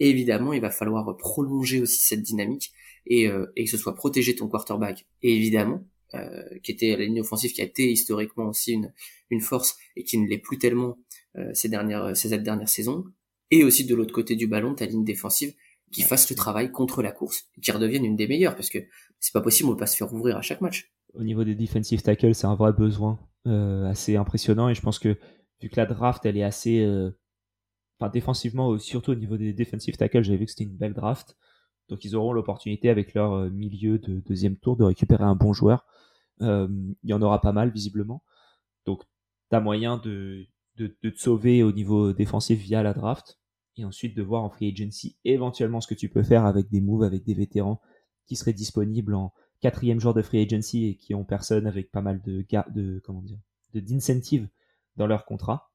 Et 0.00 0.10
évidemment, 0.10 0.52
il 0.52 0.60
va 0.60 0.70
falloir 0.70 1.16
prolonger 1.16 1.80
aussi 1.80 2.02
cette 2.02 2.22
dynamique 2.22 2.72
et, 3.06 3.28
euh, 3.28 3.46
et 3.56 3.64
que 3.64 3.70
ce 3.70 3.76
soit 3.76 3.94
protéger 3.94 4.34
ton 4.34 4.48
quarterback. 4.48 5.06
Et 5.22 5.36
évidemment, 5.36 5.84
euh, 6.14 6.42
qui 6.62 6.72
était 6.72 6.96
la 6.96 7.04
ligne 7.04 7.20
offensive 7.20 7.52
qui 7.52 7.60
a 7.60 7.64
été 7.64 7.90
historiquement 7.90 8.48
aussi 8.48 8.72
une, 8.72 8.92
une 9.30 9.40
force 9.40 9.76
et 9.94 10.02
qui 10.02 10.18
ne 10.18 10.26
l'est 10.26 10.38
plus 10.38 10.58
tellement 10.58 10.98
euh, 11.36 11.50
ces 11.54 11.68
dernières 11.68 12.16
ces 12.16 12.36
dernières 12.38 12.68
saisons. 12.68 13.04
Et 13.52 13.62
aussi 13.62 13.84
de 13.84 13.94
l'autre 13.94 14.12
côté 14.12 14.34
du 14.34 14.48
ballon 14.48 14.74
ta 14.74 14.86
ligne 14.86 15.04
défensive 15.04 15.54
qui 15.92 16.02
fasse 16.02 16.28
le 16.30 16.36
travail 16.36 16.70
contre 16.70 17.02
la 17.02 17.12
course 17.12 17.48
et 17.56 17.60
qui 17.60 17.70
redevienne 17.70 18.04
une 18.04 18.16
des 18.16 18.26
meilleures 18.26 18.54
parce 18.56 18.70
que 18.70 18.78
c'est 19.18 19.32
pas 19.32 19.40
possible 19.40 19.68
on 19.68 19.72
peut 19.72 19.80
pas 19.80 19.86
se 19.86 19.96
faire 19.96 20.12
ouvrir 20.12 20.36
à 20.36 20.42
chaque 20.42 20.60
match. 20.60 20.92
Au 21.14 21.22
niveau 21.22 21.44
des 21.44 21.54
defensive 21.54 22.02
tackles 22.02 22.34
c'est 22.34 22.46
un 22.46 22.54
vrai 22.54 22.72
besoin 22.72 23.18
euh, 23.46 23.88
assez 23.88 24.16
impressionnant 24.16 24.68
et 24.68 24.74
je 24.74 24.80
pense 24.80 24.98
que 24.98 25.16
vu 25.60 25.68
que 25.68 25.76
la 25.76 25.86
draft 25.86 26.24
elle 26.26 26.36
est 26.36 26.42
assez 26.42 26.80
euh, 26.80 27.10
enfin 28.00 28.10
défensivement 28.10 28.78
surtout 28.78 29.12
au 29.12 29.16
niveau 29.16 29.36
des 29.36 29.52
defensive 29.52 29.96
tackles 29.96 30.22
j'avais 30.22 30.38
vu 30.38 30.46
que 30.46 30.52
c'était 30.52 30.64
une 30.64 30.76
belle 30.76 30.94
draft 30.94 31.36
donc 31.90 32.04
ils 32.04 32.16
auront 32.16 32.32
l'opportunité 32.32 32.88
avec 32.88 33.14
leur 33.14 33.32
euh, 33.32 33.50
milieu 33.50 33.98
de 33.98 34.20
deuxième 34.20 34.56
tour 34.56 34.76
de 34.76 34.84
récupérer 34.84 35.24
un 35.24 35.34
bon 35.34 35.52
joueur. 35.52 35.84
Euh, 36.40 36.68
il 37.02 37.10
y 37.10 37.12
en 37.12 37.20
aura 37.20 37.40
pas 37.40 37.52
mal 37.52 37.70
visiblement. 37.70 38.22
Donc 38.86 39.02
tu 39.50 39.56
as 39.56 39.60
moyen 39.60 39.98
de, 39.98 40.46
de, 40.76 40.96
de, 41.02 41.10
te 41.10 41.18
sauver 41.18 41.62
au 41.62 41.72
niveau 41.72 42.12
défensif 42.12 42.60
via 42.60 42.82
la 42.82 42.94
draft 42.94 43.38
et 43.76 43.84
ensuite 43.84 44.16
de 44.16 44.22
voir 44.22 44.44
en 44.44 44.50
free 44.50 44.72
agency 44.72 45.18
éventuellement 45.24 45.80
ce 45.80 45.88
que 45.88 45.94
tu 45.94 46.08
peux 46.08 46.22
faire 46.22 46.46
avec 46.46 46.70
des 46.70 46.80
moves, 46.80 47.02
avec 47.02 47.24
des 47.24 47.34
vétérans 47.34 47.80
qui 48.26 48.36
seraient 48.36 48.52
disponibles 48.52 49.14
en 49.14 49.34
quatrième 49.60 49.98
jour 49.98 50.14
de 50.14 50.22
free 50.22 50.42
agency 50.42 50.86
et 50.86 50.96
qui 50.96 51.14
ont 51.14 51.24
personne 51.24 51.66
avec 51.66 51.90
pas 51.90 52.02
mal 52.02 52.22
de, 52.22 52.46
de 52.72 53.00
comment 53.04 53.22
dire, 53.22 53.38
d'incentives 53.74 54.48
dans 54.96 55.08
leur 55.08 55.24
contrat. 55.24 55.69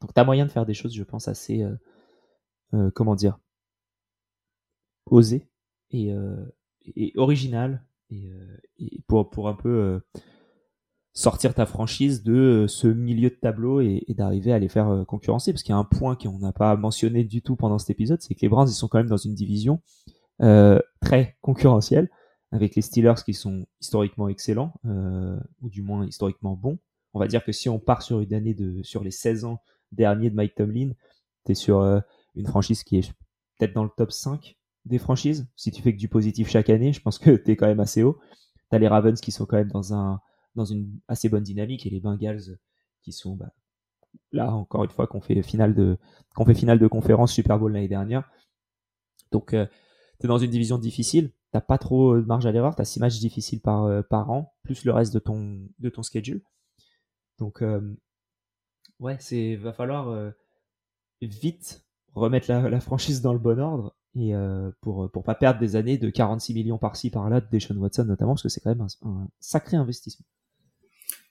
Donc 0.00 0.14
tu 0.14 0.20
as 0.20 0.24
moyen 0.24 0.46
de 0.46 0.50
faire 0.50 0.66
des 0.66 0.74
choses, 0.74 0.94
je 0.94 1.02
pense, 1.02 1.28
assez, 1.28 1.62
euh, 1.62 1.74
euh, 2.74 2.90
comment 2.94 3.14
dire, 3.14 3.38
osé 5.06 5.48
et, 5.90 6.12
euh, 6.12 6.44
et 6.96 7.12
original 7.16 7.84
et, 8.10 8.28
euh, 8.28 8.56
et, 8.78 9.02
pour, 9.06 9.30
pour 9.30 9.48
un 9.48 9.54
peu 9.54 9.68
euh, 9.68 10.00
sortir 11.12 11.54
ta 11.54 11.66
franchise 11.66 12.22
de 12.22 12.66
ce 12.68 12.86
milieu 12.86 13.30
de 13.30 13.34
tableau 13.34 13.80
et, 13.80 14.04
et 14.06 14.14
d'arriver 14.14 14.52
à 14.52 14.58
les 14.58 14.68
faire 14.68 15.04
concurrencer. 15.06 15.52
Parce 15.52 15.62
qu'il 15.62 15.72
y 15.72 15.76
a 15.76 15.78
un 15.78 15.84
point 15.84 16.14
qu'on 16.14 16.38
n'a 16.38 16.52
pas 16.52 16.76
mentionné 16.76 17.24
du 17.24 17.42
tout 17.42 17.56
pendant 17.56 17.78
cet 17.78 17.90
épisode, 17.90 18.20
c'est 18.22 18.34
que 18.34 18.40
les 18.42 18.48
Browns, 18.48 18.68
ils 18.68 18.74
sont 18.74 18.88
quand 18.88 18.98
même 18.98 19.08
dans 19.08 19.16
une 19.16 19.34
division 19.34 19.80
euh, 20.40 20.78
très 21.00 21.36
concurrentielle, 21.40 22.08
avec 22.52 22.76
les 22.76 22.82
Steelers 22.82 23.22
qui 23.24 23.34
sont 23.34 23.66
historiquement 23.80 24.28
excellents, 24.28 24.72
euh, 24.86 25.36
ou 25.60 25.68
du 25.68 25.82
moins 25.82 26.06
historiquement 26.06 26.54
bons. 26.54 26.78
On 27.12 27.18
va 27.18 27.26
dire 27.26 27.44
que 27.44 27.50
si 27.50 27.68
on 27.68 27.80
part 27.80 28.02
sur 28.02 28.20
une 28.20 28.32
année 28.32 28.54
de 28.54 28.82
sur 28.84 29.02
les 29.02 29.10
16 29.10 29.44
ans 29.44 29.60
derniers 29.92 30.30
de 30.30 30.34
Mike 30.34 30.54
Tomlin, 30.54 30.90
tu 31.44 31.52
es 31.52 31.54
sur 31.54 31.82
une 32.34 32.46
franchise 32.46 32.84
qui 32.84 32.98
est 32.98 33.12
peut-être 33.58 33.74
dans 33.74 33.84
le 33.84 33.90
top 33.96 34.12
5 34.12 34.56
des 34.84 34.98
franchises. 34.98 35.48
Si 35.56 35.70
tu 35.70 35.82
fais 35.82 35.92
que 35.92 35.98
du 35.98 36.08
positif 36.08 36.48
chaque 36.48 36.70
année, 36.70 36.92
je 36.92 37.00
pense 37.00 37.18
que 37.18 37.30
tu 37.30 37.52
quand 37.52 37.66
même 37.66 37.80
assez 37.80 38.02
haut. 38.02 38.18
Tu 38.70 38.78
les 38.78 38.88
Ravens 38.88 39.20
qui 39.20 39.32
sont 39.32 39.46
quand 39.46 39.56
même 39.56 39.70
dans, 39.70 39.94
un, 39.94 40.20
dans 40.54 40.64
une 40.64 40.98
assez 41.08 41.28
bonne 41.28 41.42
dynamique 41.42 41.86
et 41.86 41.90
les 41.90 42.00
Bengals 42.00 42.58
qui 43.02 43.12
sont 43.12 43.36
bah, 43.36 43.52
là, 44.32 44.52
encore 44.52 44.84
une 44.84 44.90
fois, 44.90 45.06
qu'on 45.06 45.20
fait, 45.20 45.42
finale 45.42 45.74
de, 45.74 45.98
qu'on 46.34 46.44
fait 46.44 46.54
finale 46.54 46.78
de 46.78 46.86
conférence 46.86 47.32
Super 47.32 47.58
Bowl 47.58 47.72
l'année 47.72 47.88
dernière. 47.88 48.30
Donc, 49.32 49.54
euh, 49.54 49.66
tu 50.20 50.26
es 50.26 50.28
dans 50.28 50.38
une 50.38 50.50
division 50.50 50.78
difficile. 50.78 51.32
T'as 51.50 51.60
pas 51.60 51.78
trop 51.78 52.16
de 52.16 52.26
marge 52.26 52.46
à 52.46 52.52
l'erreur. 52.52 52.76
Tu 52.76 52.82
as 52.82 52.84
six 52.84 53.00
matchs 53.00 53.18
difficiles 53.18 53.60
par, 53.60 53.84
euh, 53.84 54.02
par 54.02 54.30
an, 54.30 54.54
plus 54.62 54.84
le 54.84 54.92
reste 54.92 55.14
de 55.14 55.18
ton, 55.18 55.66
de 55.78 55.88
ton 55.88 56.02
schedule. 56.02 56.42
Donc, 57.38 57.62
euh, 57.62 57.80
ouais, 59.00 59.16
c'est 59.20 59.56
va 59.56 59.72
falloir 59.72 60.32
vite 61.26 61.84
remettre 62.14 62.50
la, 62.50 62.80
franchise 62.80 63.20
dans 63.20 63.32
le 63.32 63.38
bon 63.38 63.58
ordre 63.58 63.96
et 64.14 64.34
euh, 64.34 64.70
pour 64.80 65.10
pour 65.10 65.22
pas 65.22 65.34
perdre 65.34 65.60
des 65.60 65.76
années 65.76 65.98
de 65.98 66.10
46 66.10 66.54
millions 66.54 66.78
par-ci 66.78 67.10
par-là 67.10 67.40
de 67.40 67.46
Deshaun 67.50 67.76
Watson 67.76 68.04
notamment 68.04 68.32
parce 68.32 68.42
que 68.42 68.48
c'est 68.48 68.60
quand 68.60 68.74
même 68.74 68.86
un, 69.02 69.28
sacré 69.40 69.76
investissement. 69.76 70.26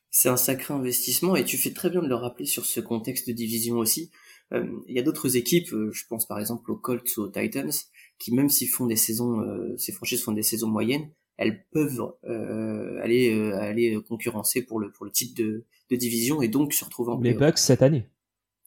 C'est 0.10 0.30
un 0.30 0.38
sacré 0.38 0.74
investissement 0.74 1.36
et 1.36 1.44
tu 1.44 1.58
fais 1.58 1.74
très 1.74 1.90
bien 1.90 2.02
de 2.02 2.08
le 2.08 2.16
rappeler 2.16 2.46
sur 2.46 2.66
ce 2.66 2.80
contexte 2.80 3.28
de 3.28 3.34
division 3.34 3.78
aussi. 3.78 4.12
Euh, 4.54 4.66
il 4.88 4.96
y 4.96 5.00
a 5.00 5.04
d'autres 5.04 5.36
équipes, 5.36 5.72
euh, 5.74 5.92
je 5.92 6.06
pense 6.08 6.26
par 6.26 6.40
exemple 6.40 6.72
aux 6.72 6.78
Colts 6.78 7.18
ou 7.18 7.22
aux 7.22 7.28
Titans, 7.28 7.72
qui 8.18 8.34
même 8.34 8.50
s'ils 8.50 8.70
font 8.70 8.86
des 8.86 8.96
saisons, 8.96 9.46
ces 9.78 9.92
franchises 9.92 10.24
font 10.24 10.32
des 10.32 10.44
saisons 10.44 10.70
moyennes, 10.70 11.12
elles 11.38 11.66
peuvent 11.72 12.14
aller 13.02 13.32
aller 13.54 13.98
concurrencer 14.08 14.64
pour 14.64 14.80
le 14.80 14.92
pour 14.92 15.06
le 15.06 15.12
titre 15.12 15.36
de, 15.42 15.66
de 15.90 15.96
division 15.96 16.42
et 16.42 16.48
donc 16.48 16.74
se 16.74 16.84
retrouver 16.84 17.14
en 17.14 17.20
les 17.22 17.34
Bucks 17.34 17.58
cette 17.58 17.82
année. 17.82 18.06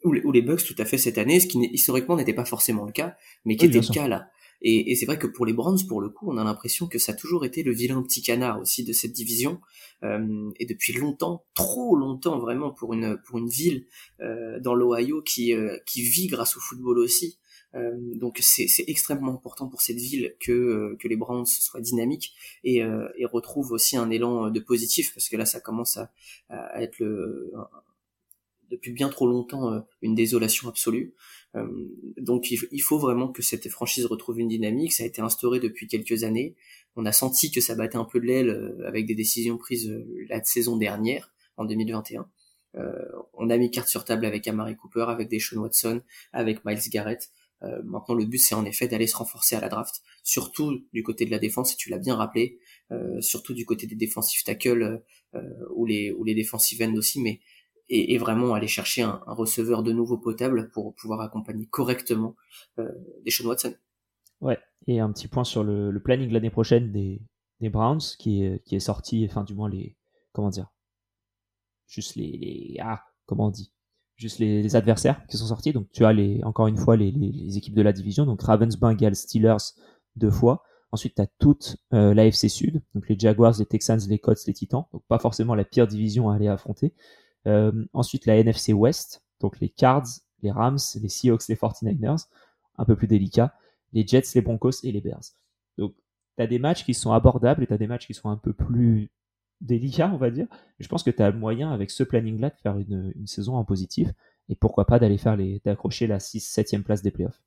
ou 0.04 0.12
les, 0.12 0.22
ou 0.22 0.32
les 0.32 0.42
Bucks 0.42 0.64
tout 0.64 0.76
à 0.78 0.84
fait 0.84 0.98
cette 0.98 1.18
année, 1.18 1.40
ce 1.40 1.46
qui 1.46 1.58
historiquement 1.72 2.16
n'était 2.16 2.32
pas 2.34 2.44
forcément 2.44 2.84
le 2.84 2.92
cas, 2.92 3.16
mais 3.44 3.56
qui 3.56 3.66
était 3.66 3.80
le 3.80 3.92
cas 3.92 4.08
là. 4.08 4.30
Et, 4.62 4.92
et 4.92 4.94
c'est 4.94 5.06
vrai 5.06 5.18
que 5.18 5.26
pour 5.26 5.46
les 5.46 5.54
Browns, 5.54 5.86
pour 5.88 6.00
le 6.00 6.10
coup, 6.10 6.30
on 6.30 6.36
a 6.36 6.44
l'impression 6.44 6.86
que 6.86 6.98
ça 6.98 7.12
a 7.12 7.14
toujours 7.14 7.44
été 7.46 7.62
le 7.62 7.72
vilain 7.72 8.02
petit 8.02 8.20
canard 8.20 8.60
aussi 8.60 8.84
de 8.84 8.92
cette 8.92 9.12
division. 9.12 9.60
Euh, 10.04 10.50
et 10.58 10.66
depuis 10.66 10.92
longtemps, 10.92 11.46
trop 11.54 11.96
longtemps 11.96 12.38
vraiment 12.38 12.70
pour 12.70 12.92
une 12.92 13.18
pour 13.26 13.38
une 13.38 13.48
ville 13.48 13.86
euh, 14.20 14.60
dans 14.60 14.74
l'Ohio 14.74 15.22
qui 15.22 15.54
euh, 15.54 15.78
qui 15.86 16.02
vit 16.02 16.26
grâce 16.26 16.56
au 16.56 16.60
football 16.60 16.98
aussi. 16.98 17.38
Euh, 17.74 17.96
donc 18.16 18.38
c'est 18.42 18.66
extrêmement 18.88 19.32
important 19.32 19.68
pour 19.68 19.80
cette 19.80 19.98
ville 19.98 20.34
que 20.40 20.50
euh, 20.50 20.96
que 20.98 21.06
les 21.06 21.16
Browns 21.16 21.46
soient 21.46 21.80
dynamiques 21.80 22.34
et, 22.64 22.78
et 22.78 23.24
retrouvent 23.26 23.70
aussi 23.70 23.96
un 23.96 24.10
élan 24.10 24.50
de 24.50 24.58
positif 24.58 25.14
parce 25.14 25.28
que 25.28 25.36
là 25.36 25.44
ça 25.44 25.60
commence 25.60 25.96
à, 25.96 26.10
à 26.48 26.82
être 26.82 26.98
le 26.98 27.52
depuis 28.70 28.92
bien 28.92 29.08
trop 29.08 29.26
longtemps 29.26 29.84
une 30.02 30.14
désolation 30.14 30.68
absolue. 30.68 31.14
Euh, 31.56 31.66
donc 32.16 32.50
il, 32.50 32.82
faut 32.82 32.98
vraiment 32.98 33.28
que 33.28 33.42
cette 33.42 33.68
franchise 33.68 34.06
retrouve 34.06 34.40
une 34.40 34.48
dynamique. 34.48 34.92
Ça 34.92 35.02
a 35.02 35.06
été 35.06 35.20
instauré 35.20 35.60
depuis 35.60 35.86
quelques 35.86 36.24
années. 36.24 36.54
On 36.96 37.06
a 37.06 37.12
senti 37.12 37.50
que 37.50 37.60
ça 37.60 37.74
battait 37.74 37.96
un 37.96 38.04
peu 38.04 38.20
de 38.20 38.26
l'aile 38.26 38.50
euh, 38.50 38.86
avec 38.86 39.06
des 39.06 39.14
décisions 39.14 39.58
prises 39.58 39.88
euh, 39.88 40.26
la 40.28 40.42
saison 40.44 40.76
dernière, 40.76 41.32
en 41.56 41.64
2021. 41.64 42.28
Euh, 42.76 42.92
on 43.34 43.50
a 43.50 43.56
mis 43.56 43.70
carte 43.70 43.88
sur 43.88 44.04
table 44.04 44.24
avec 44.24 44.46
Amari 44.46 44.76
Cooper, 44.76 45.06
avec 45.08 45.28
Deshaun 45.28 45.58
Watson, 45.58 46.02
avec 46.32 46.64
Miles 46.64 46.88
Garrett. 46.90 47.30
Euh, 47.62 47.83
maintenant, 47.85 48.14
le 48.14 48.25
but, 48.25 48.38
c'est 48.38 48.55
en 48.55 48.64
effet 48.64 48.88
d'aller 48.88 49.07
se 49.07 49.17
renforcer 49.17 49.57
à 49.57 49.61
la 49.61 49.69
draft, 49.69 50.02
surtout 50.23 50.83
du 50.93 51.02
côté 51.02 51.25
de 51.26 51.31
la 51.31 51.38
défense, 51.38 51.75
et 51.75 51.76
tu 51.76 51.90
l'as 51.90 51.99
bien 51.99 52.17
rappelé, 52.17 52.59
euh, 52.90 53.21
surtout 53.21 53.55
du 53.55 53.67
côté 53.67 53.87
des 53.87 53.97
défensifs 53.97 54.45
tackles 54.45 55.02
euh, 55.35 55.43
ou 55.75 55.87
les 55.87 56.11
ou 56.11 56.25
les 56.25 56.35
defensive 56.35 56.83
ends 56.83 56.95
aussi, 56.95 57.21
mais 57.21 57.40
et, 57.90 58.19
vraiment 58.19 58.55
aller 58.55 58.69
chercher 58.69 59.02
un, 59.02 59.21
receveur 59.26 59.83
de 59.83 59.93
nouveau 59.93 60.17
potable 60.17 60.71
pour 60.71 60.95
pouvoir 60.95 61.21
accompagner 61.21 61.67
correctement 61.67 62.37
euh, 62.79 62.88
des 63.25 63.31
Sean 63.31 63.47
Watson. 63.47 63.75
Ouais, 64.40 64.59
et 64.87 65.00
un 65.00 65.12
petit 65.12 65.29
point 65.29 65.45
sur 65.45 65.64
le, 65.64 66.00
planning 66.00 66.29
de 66.29 66.35
l'année 66.35 66.50
prochaine 66.50 66.93
des, 66.93 67.21
des 67.61 67.69
Browns 67.69 68.00
qui 68.19 68.45
est, 68.45 68.64
qui 68.64 68.76
est 68.76 68.81
sorti, 68.81 69.26
enfin 69.29 69.45
du 69.45 69.55
moins 69.55 69.69
les, 69.69 69.97
comment 70.33 70.50
dire, 70.50 70.73
juste 71.88 72.14
les, 72.14 72.38
les 72.38 72.76
ah, 72.81 73.05
comment 73.26 73.49
on 73.49 73.50
dit, 73.50 73.73
juste 74.20 74.38
les, 74.38 74.76
adversaires 74.76 75.26
qui 75.26 75.36
sont 75.36 75.46
sortis. 75.46 75.72
Donc 75.72 75.90
tu 75.92 76.04
as 76.04 76.12
les, 76.12 76.40
encore 76.44 76.66
une 76.66 76.76
fois 76.76 76.96
les, 76.96 77.56
équipes 77.56 77.74
de 77.74 77.82
la 77.82 77.92
division, 77.92 78.26
donc 78.26 78.42
Ravens, 78.42 78.76
Bengals, 78.76 79.16
Steelers 79.16 79.74
deux 80.16 80.30
fois. 80.30 80.62
Ensuite, 80.92 81.14
tu 81.14 81.22
as 81.22 81.26
toute 81.38 81.76
euh, 81.94 82.14
l'AFC 82.14 82.48
Sud, 82.48 82.82
donc 82.94 83.08
les 83.08 83.18
Jaguars, 83.18 83.54
les 83.58 83.66
Texans, 83.66 84.00
les 84.08 84.18
Colts, 84.18 84.44
les 84.46 84.52
Titans. 84.52 84.84
Donc 84.92 85.02
pas 85.08 85.18
forcément 85.18 85.54
la 85.54 85.64
pire 85.64 85.86
division 85.86 86.30
à 86.30 86.34
aller 86.34 86.48
affronter. 86.48 86.94
Euh, 87.46 87.72
ensuite, 87.92 88.26
la 88.26 88.36
NFC 88.36 88.72
West, 88.72 89.22
donc 89.40 89.58
les 89.60 89.68
Cards, 89.68 90.06
les 90.42 90.50
Rams, 90.50 90.78
les 91.00 91.08
Seahawks, 91.08 91.48
les 91.48 91.54
49ers, 91.54 92.26
un 92.76 92.84
peu 92.84 92.96
plus 92.96 93.06
délicat, 93.06 93.54
les 93.92 94.06
Jets, 94.06 94.22
les 94.34 94.42
Broncos 94.42 94.82
et 94.82 94.92
les 94.92 95.00
Bears. 95.00 95.22
Donc, 95.78 95.94
tu 96.36 96.42
as 96.42 96.46
des 96.46 96.58
matchs 96.58 96.84
qui 96.84 96.92
sont 96.92 97.12
abordables 97.12 97.62
et 97.62 97.66
tu 97.66 97.72
as 97.72 97.78
des 97.78 97.86
matchs 97.86 98.06
qui 98.06 98.14
sont 98.14 98.28
un 98.28 98.36
peu 98.36 98.52
plus 98.52 99.10
délicats, 99.61 100.11
on 100.12 100.17
va 100.17 100.31
dire. 100.31 100.47
je 100.79 100.88
pense 100.88 101.02
que 101.02 101.11
tu 101.11 101.23
as 101.23 101.31
le 101.31 101.38
moyen, 101.38 101.71
avec 101.73 101.90
ce 101.90 102.02
planning-là, 102.02 102.50
de 102.50 102.57
faire 102.62 102.79
une, 102.79 103.12
une, 103.17 103.26
saison 103.26 103.57
en 103.57 103.64
positif 103.64 104.09
et 104.49 104.55
pourquoi 104.55 104.87
pas 104.87 104.99
d'aller 104.99 105.19
faire 105.19 105.37
les, 105.37 105.61
d'accrocher 105.64 106.07
la 106.07 106.21
6 106.21 106.40
7 106.40 106.83
place 106.83 107.02
des 107.02 107.11
playoffs. 107.11 107.43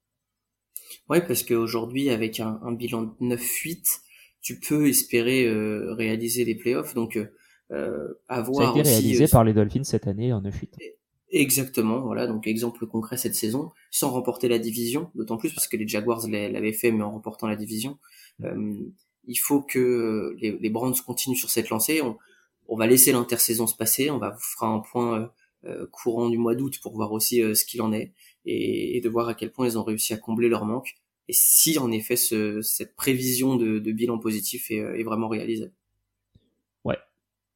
Ouais, 1.09 1.25
parce 1.25 1.43
qu'aujourd'hui, 1.43 2.09
avec 2.09 2.39
un, 2.39 2.59
un, 2.63 2.71
bilan 2.71 3.15
de 3.19 3.35
9-8, 3.35 3.99
tu 4.41 4.59
peux 4.59 4.87
espérer 4.87 5.45
euh, 5.45 5.93
réaliser 5.93 6.45
les 6.45 6.55
playoffs. 6.55 6.93
Donc, 6.93 7.17
euh, 7.17 7.27
euh, 7.71 8.19
avoir 8.27 8.65
Ça 8.65 8.69
a 8.69 8.79
été 8.79 8.89
réalisé 8.89 9.23
euh, 9.23 9.27
par 9.27 9.43
les 9.43 9.53
Dolphins 9.53 9.83
cette 9.83 10.07
année 10.07 10.33
en 10.33 10.41
9-8. 10.41 10.69
Exactement, 11.31 12.01
voilà, 12.01 12.27
donc 12.27 12.45
exemple 12.45 12.85
concret 12.85 13.17
cette 13.17 13.33
saison, 13.33 13.71
sans 13.89 14.11
remporter 14.11 14.47
la 14.47 14.59
division, 14.59 15.09
d'autant 15.15 15.37
plus 15.37 15.51
parce 15.51 15.67
que 15.67 15.77
les 15.77 15.87
Jaguars 15.87 16.27
l'avaient 16.27 16.73
fait, 16.73 16.91
mais 16.91 17.01
en 17.01 17.11
remportant 17.11 17.47
la 17.47 17.55
division. 17.55 17.97
Mm. 18.37 18.45
Euh, 18.45 18.91
il 19.27 19.35
faut 19.35 19.61
que 19.61 20.35
les, 20.39 20.51
les 20.51 20.69
Browns 20.69 20.95
continuent 21.05 21.35
sur 21.35 21.49
cette 21.49 21.69
lancée. 21.69 22.01
On, 22.01 22.17
on 22.67 22.77
va 22.77 22.87
laisser 22.87 23.11
l'intersaison 23.11 23.67
se 23.67 23.75
passer, 23.75 24.09
on 24.09 24.17
va 24.17 24.31
vous 24.31 24.39
fera 24.39 24.67
un 24.67 24.79
point 24.79 25.31
euh, 25.65 25.85
courant 25.91 26.29
du 26.29 26.37
mois 26.37 26.55
d'août 26.55 26.79
pour 26.81 26.95
voir 26.95 27.11
aussi 27.11 27.41
ce 27.55 27.65
qu'il 27.65 27.81
en 27.81 27.91
est 27.91 28.13
et, 28.45 28.97
et, 28.97 29.01
de 29.01 29.09
voir 29.09 29.27
à 29.27 29.33
quel 29.33 29.51
point 29.51 29.67
ils 29.67 29.77
ont 29.77 29.83
réussi 29.83 30.13
à 30.13 30.17
combler 30.17 30.49
leur 30.49 30.65
manque 30.65 30.95
et 31.27 31.33
si 31.33 31.77
en 31.77 31.91
effet 31.91 32.15
ce, 32.15 32.61
cette 32.61 32.95
prévision 32.95 33.55
de, 33.55 33.79
de 33.79 33.91
bilan 33.91 34.17
positif 34.17 34.71
est, 34.71 34.77
est 34.77 35.03
vraiment 35.03 35.27
réalisée. 35.27 35.71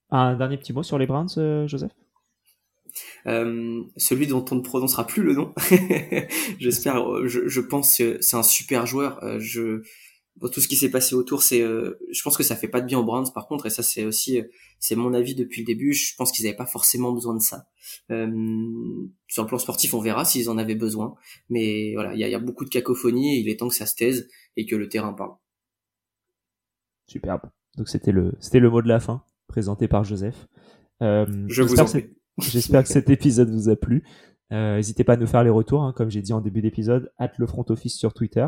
Un 0.09 0.35
dernier 0.35 0.57
petit 0.57 0.73
mot 0.73 0.83
sur 0.83 0.97
les 0.97 1.05
Browns, 1.05 1.27
euh, 1.37 1.67
Joseph? 1.67 1.91
Euh, 3.25 3.83
celui 3.97 4.25
dont 4.25 4.43
on 4.51 4.55
ne 4.55 4.61
prononcera 4.61 5.05
plus 5.05 5.21
le 5.21 5.33
nom. 5.33 5.53
J'espère. 6.59 7.27
Je, 7.27 7.47
je, 7.47 7.61
pense 7.61 7.97
que 7.97 8.17
c'est 8.21 8.37
un 8.37 8.43
super 8.43 8.85
joueur. 8.85 9.21
Euh, 9.23 9.39
tout 10.51 10.61
ce 10.61 10.67
qui 10.67 10.75
s'est 10.75 10.91
passé 10.91 11.15
autour, 11.15 11.41
c'est. 11.41 11.61
je 11.61 12.21
pense 12.23 12.37
que 12.37 12.43
ça 12.43 12.55
fait 12.55 12.67
pas 12.67 12.81
de 12.81 12.85
bien 12.85 12.99
aux 12.99 13.03
Browns. 13.03 13.31
Par 13.33 13.47
contre, 13.47 13.65
et 13.65 13.69
ça 13.69 13.83
c'est 13.83 14.05
aussi 14.05 14.41
c'est 14.79 14.95
mon 14.95 15.13
avis 15.13 15.35
depuis 15.35 15.61
le 15.61 15.65
début. 15.65 15.93
Je 15.93 16.15
pense 16.15 16.31
qu'ils 16.31 16.45
n'avaient 16.45 16.57
pas 16.57 16.65
forcément 16.65 17.11
besoin 17.11 17.35
de 17.35 17.41
ça. 17.41 17.67
Euh, 18.11 18.27
sur 19.27 19.43
le 19.43 19.47
plan 19.47 19.57
sportif, 19.57 19.93
on 19.93 20.01
verra 20.01 20.25
s'ils 20.25 20.49
en 20.49 20.57
avaient 20.57 20.75
besoin. 20.75 21.15
Mais 21.49 21.93
voilà, 21.93 22.13
il 22.13 22.19
y 22.19 22.23
a, 22.23 22.29
y 22.29 22.35
a, 22.35 22.39
beaucoup 22.39 22.65
de 22.65 22.69
cacophonie. 22.69 23.35
Et 23.35 23.39
il 23.39 23.49
est 23.49 23.57
temps 23.57 23.69
que 23.69 23.75
ça 23.75 23.85
se 23.85 23.95
taise 23.95 24.29
et 24.55 24.65
que 24.65 24.75
le 24.75 24.89
terrain 24.89 25.13
parle. 25.13 25.35
Superbe. 27.07 27.49
Donc 27.77 27.89
c'était 27.89 28.11
le 28.11 28.33
c'était 28.39 28.59
le 28.59 28.69
mot 28.69 28.81
de 28.81 28.87
la 28.87 28.99
fin 28.99 29.23
présenté 29.47 29.87
par 29.87 30.03
Joseph. 30.03 30.47
Euh, 31.01 31.25
J'espère 32.39 32.83
que 32.83 32.89
cet 32.89 33.09
épisode 33.09 33.49
vous 33.49 33.69
a 33.69 33.75
plu. 33.75 34.03
Euh, 34.51 34.75
n'hésitez 34.75 35.03
pas 35.03 35.13
à 35.13 35.17
nous 35.17 35.27
faire 35.27 35.43
les 35.43 35.49
retours, 35.49 35.83
hein, 35.83 35.93
comme 35.95 36.09
j'ai 36.09 36.21
dit 36.21 36.33
en 36.33 36.41
début 36.41 36.61
d'épisode, 36.61 37.11
at 37.17 37.31
le 37.37 37.47
front 37.47 37.65
office 37.69 37.97
sur 37.97 38.13
Twitter. 38.13 38.47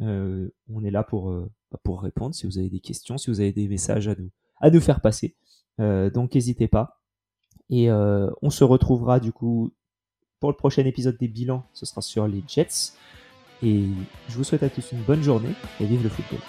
Euh, 0.00 0.48
on 0.68 0.84
est 0.84 0.90
là 0.90 1.02
pour, 1.02 1.30
euh, 1.30 1.50
bah, 1.70 1.78
pour 1.82 2.02
répondre 2.02 2.34
si 2.34 2.46
vous 2.46 2.58
avez 2.58 2.68
des 2.68 2.80
questions, 2.80 3.18
si 3.18 3.30
vous 3.30 3.40
avez 3.40 3.52
des 3.52 3.68
messages 3.68 4.08
à 4.08 4.14
nous, 4.14 4.30
à 4.60 4.70
nous 4.70 4.80
faire 4.80 5.00
passer. 5.00 5.36
Euh, 5.80 6.10
donc 6.10 6.34
n'hésitez 6.34 6.68
pas. 6.68 7.00
Et 7.70 7.90
on 7.90 8.50
se 8.50 8.62
retrouvera 8.62 9.20
du 9.20 9.32
coup 9.32 9.72
pour 10.38 10.50
le 10.50 10.56
prochain 10.56 10.84
épisode 10.84 11.16
des 11.16 11.28
bilans. 11.28 11.64
Ce 11.72 11.86
sera 11.86 12.02
sur 12.02 12.28
les 12.28 12.44
Jets. 12.46 12.92
Et 13.62 13.88
je 14.28 14.36
vous 14.36 14.44
souhaite 14.44 14.62
à 14.62 14.68
tous 14.68 14.92
une 14.92 15.02
bonne 15.02 15.22
journée 15.22 15.54
et 15.80 15.86
vive 15.86 16.02
le 16.02 16.10
football. 16.10 16.40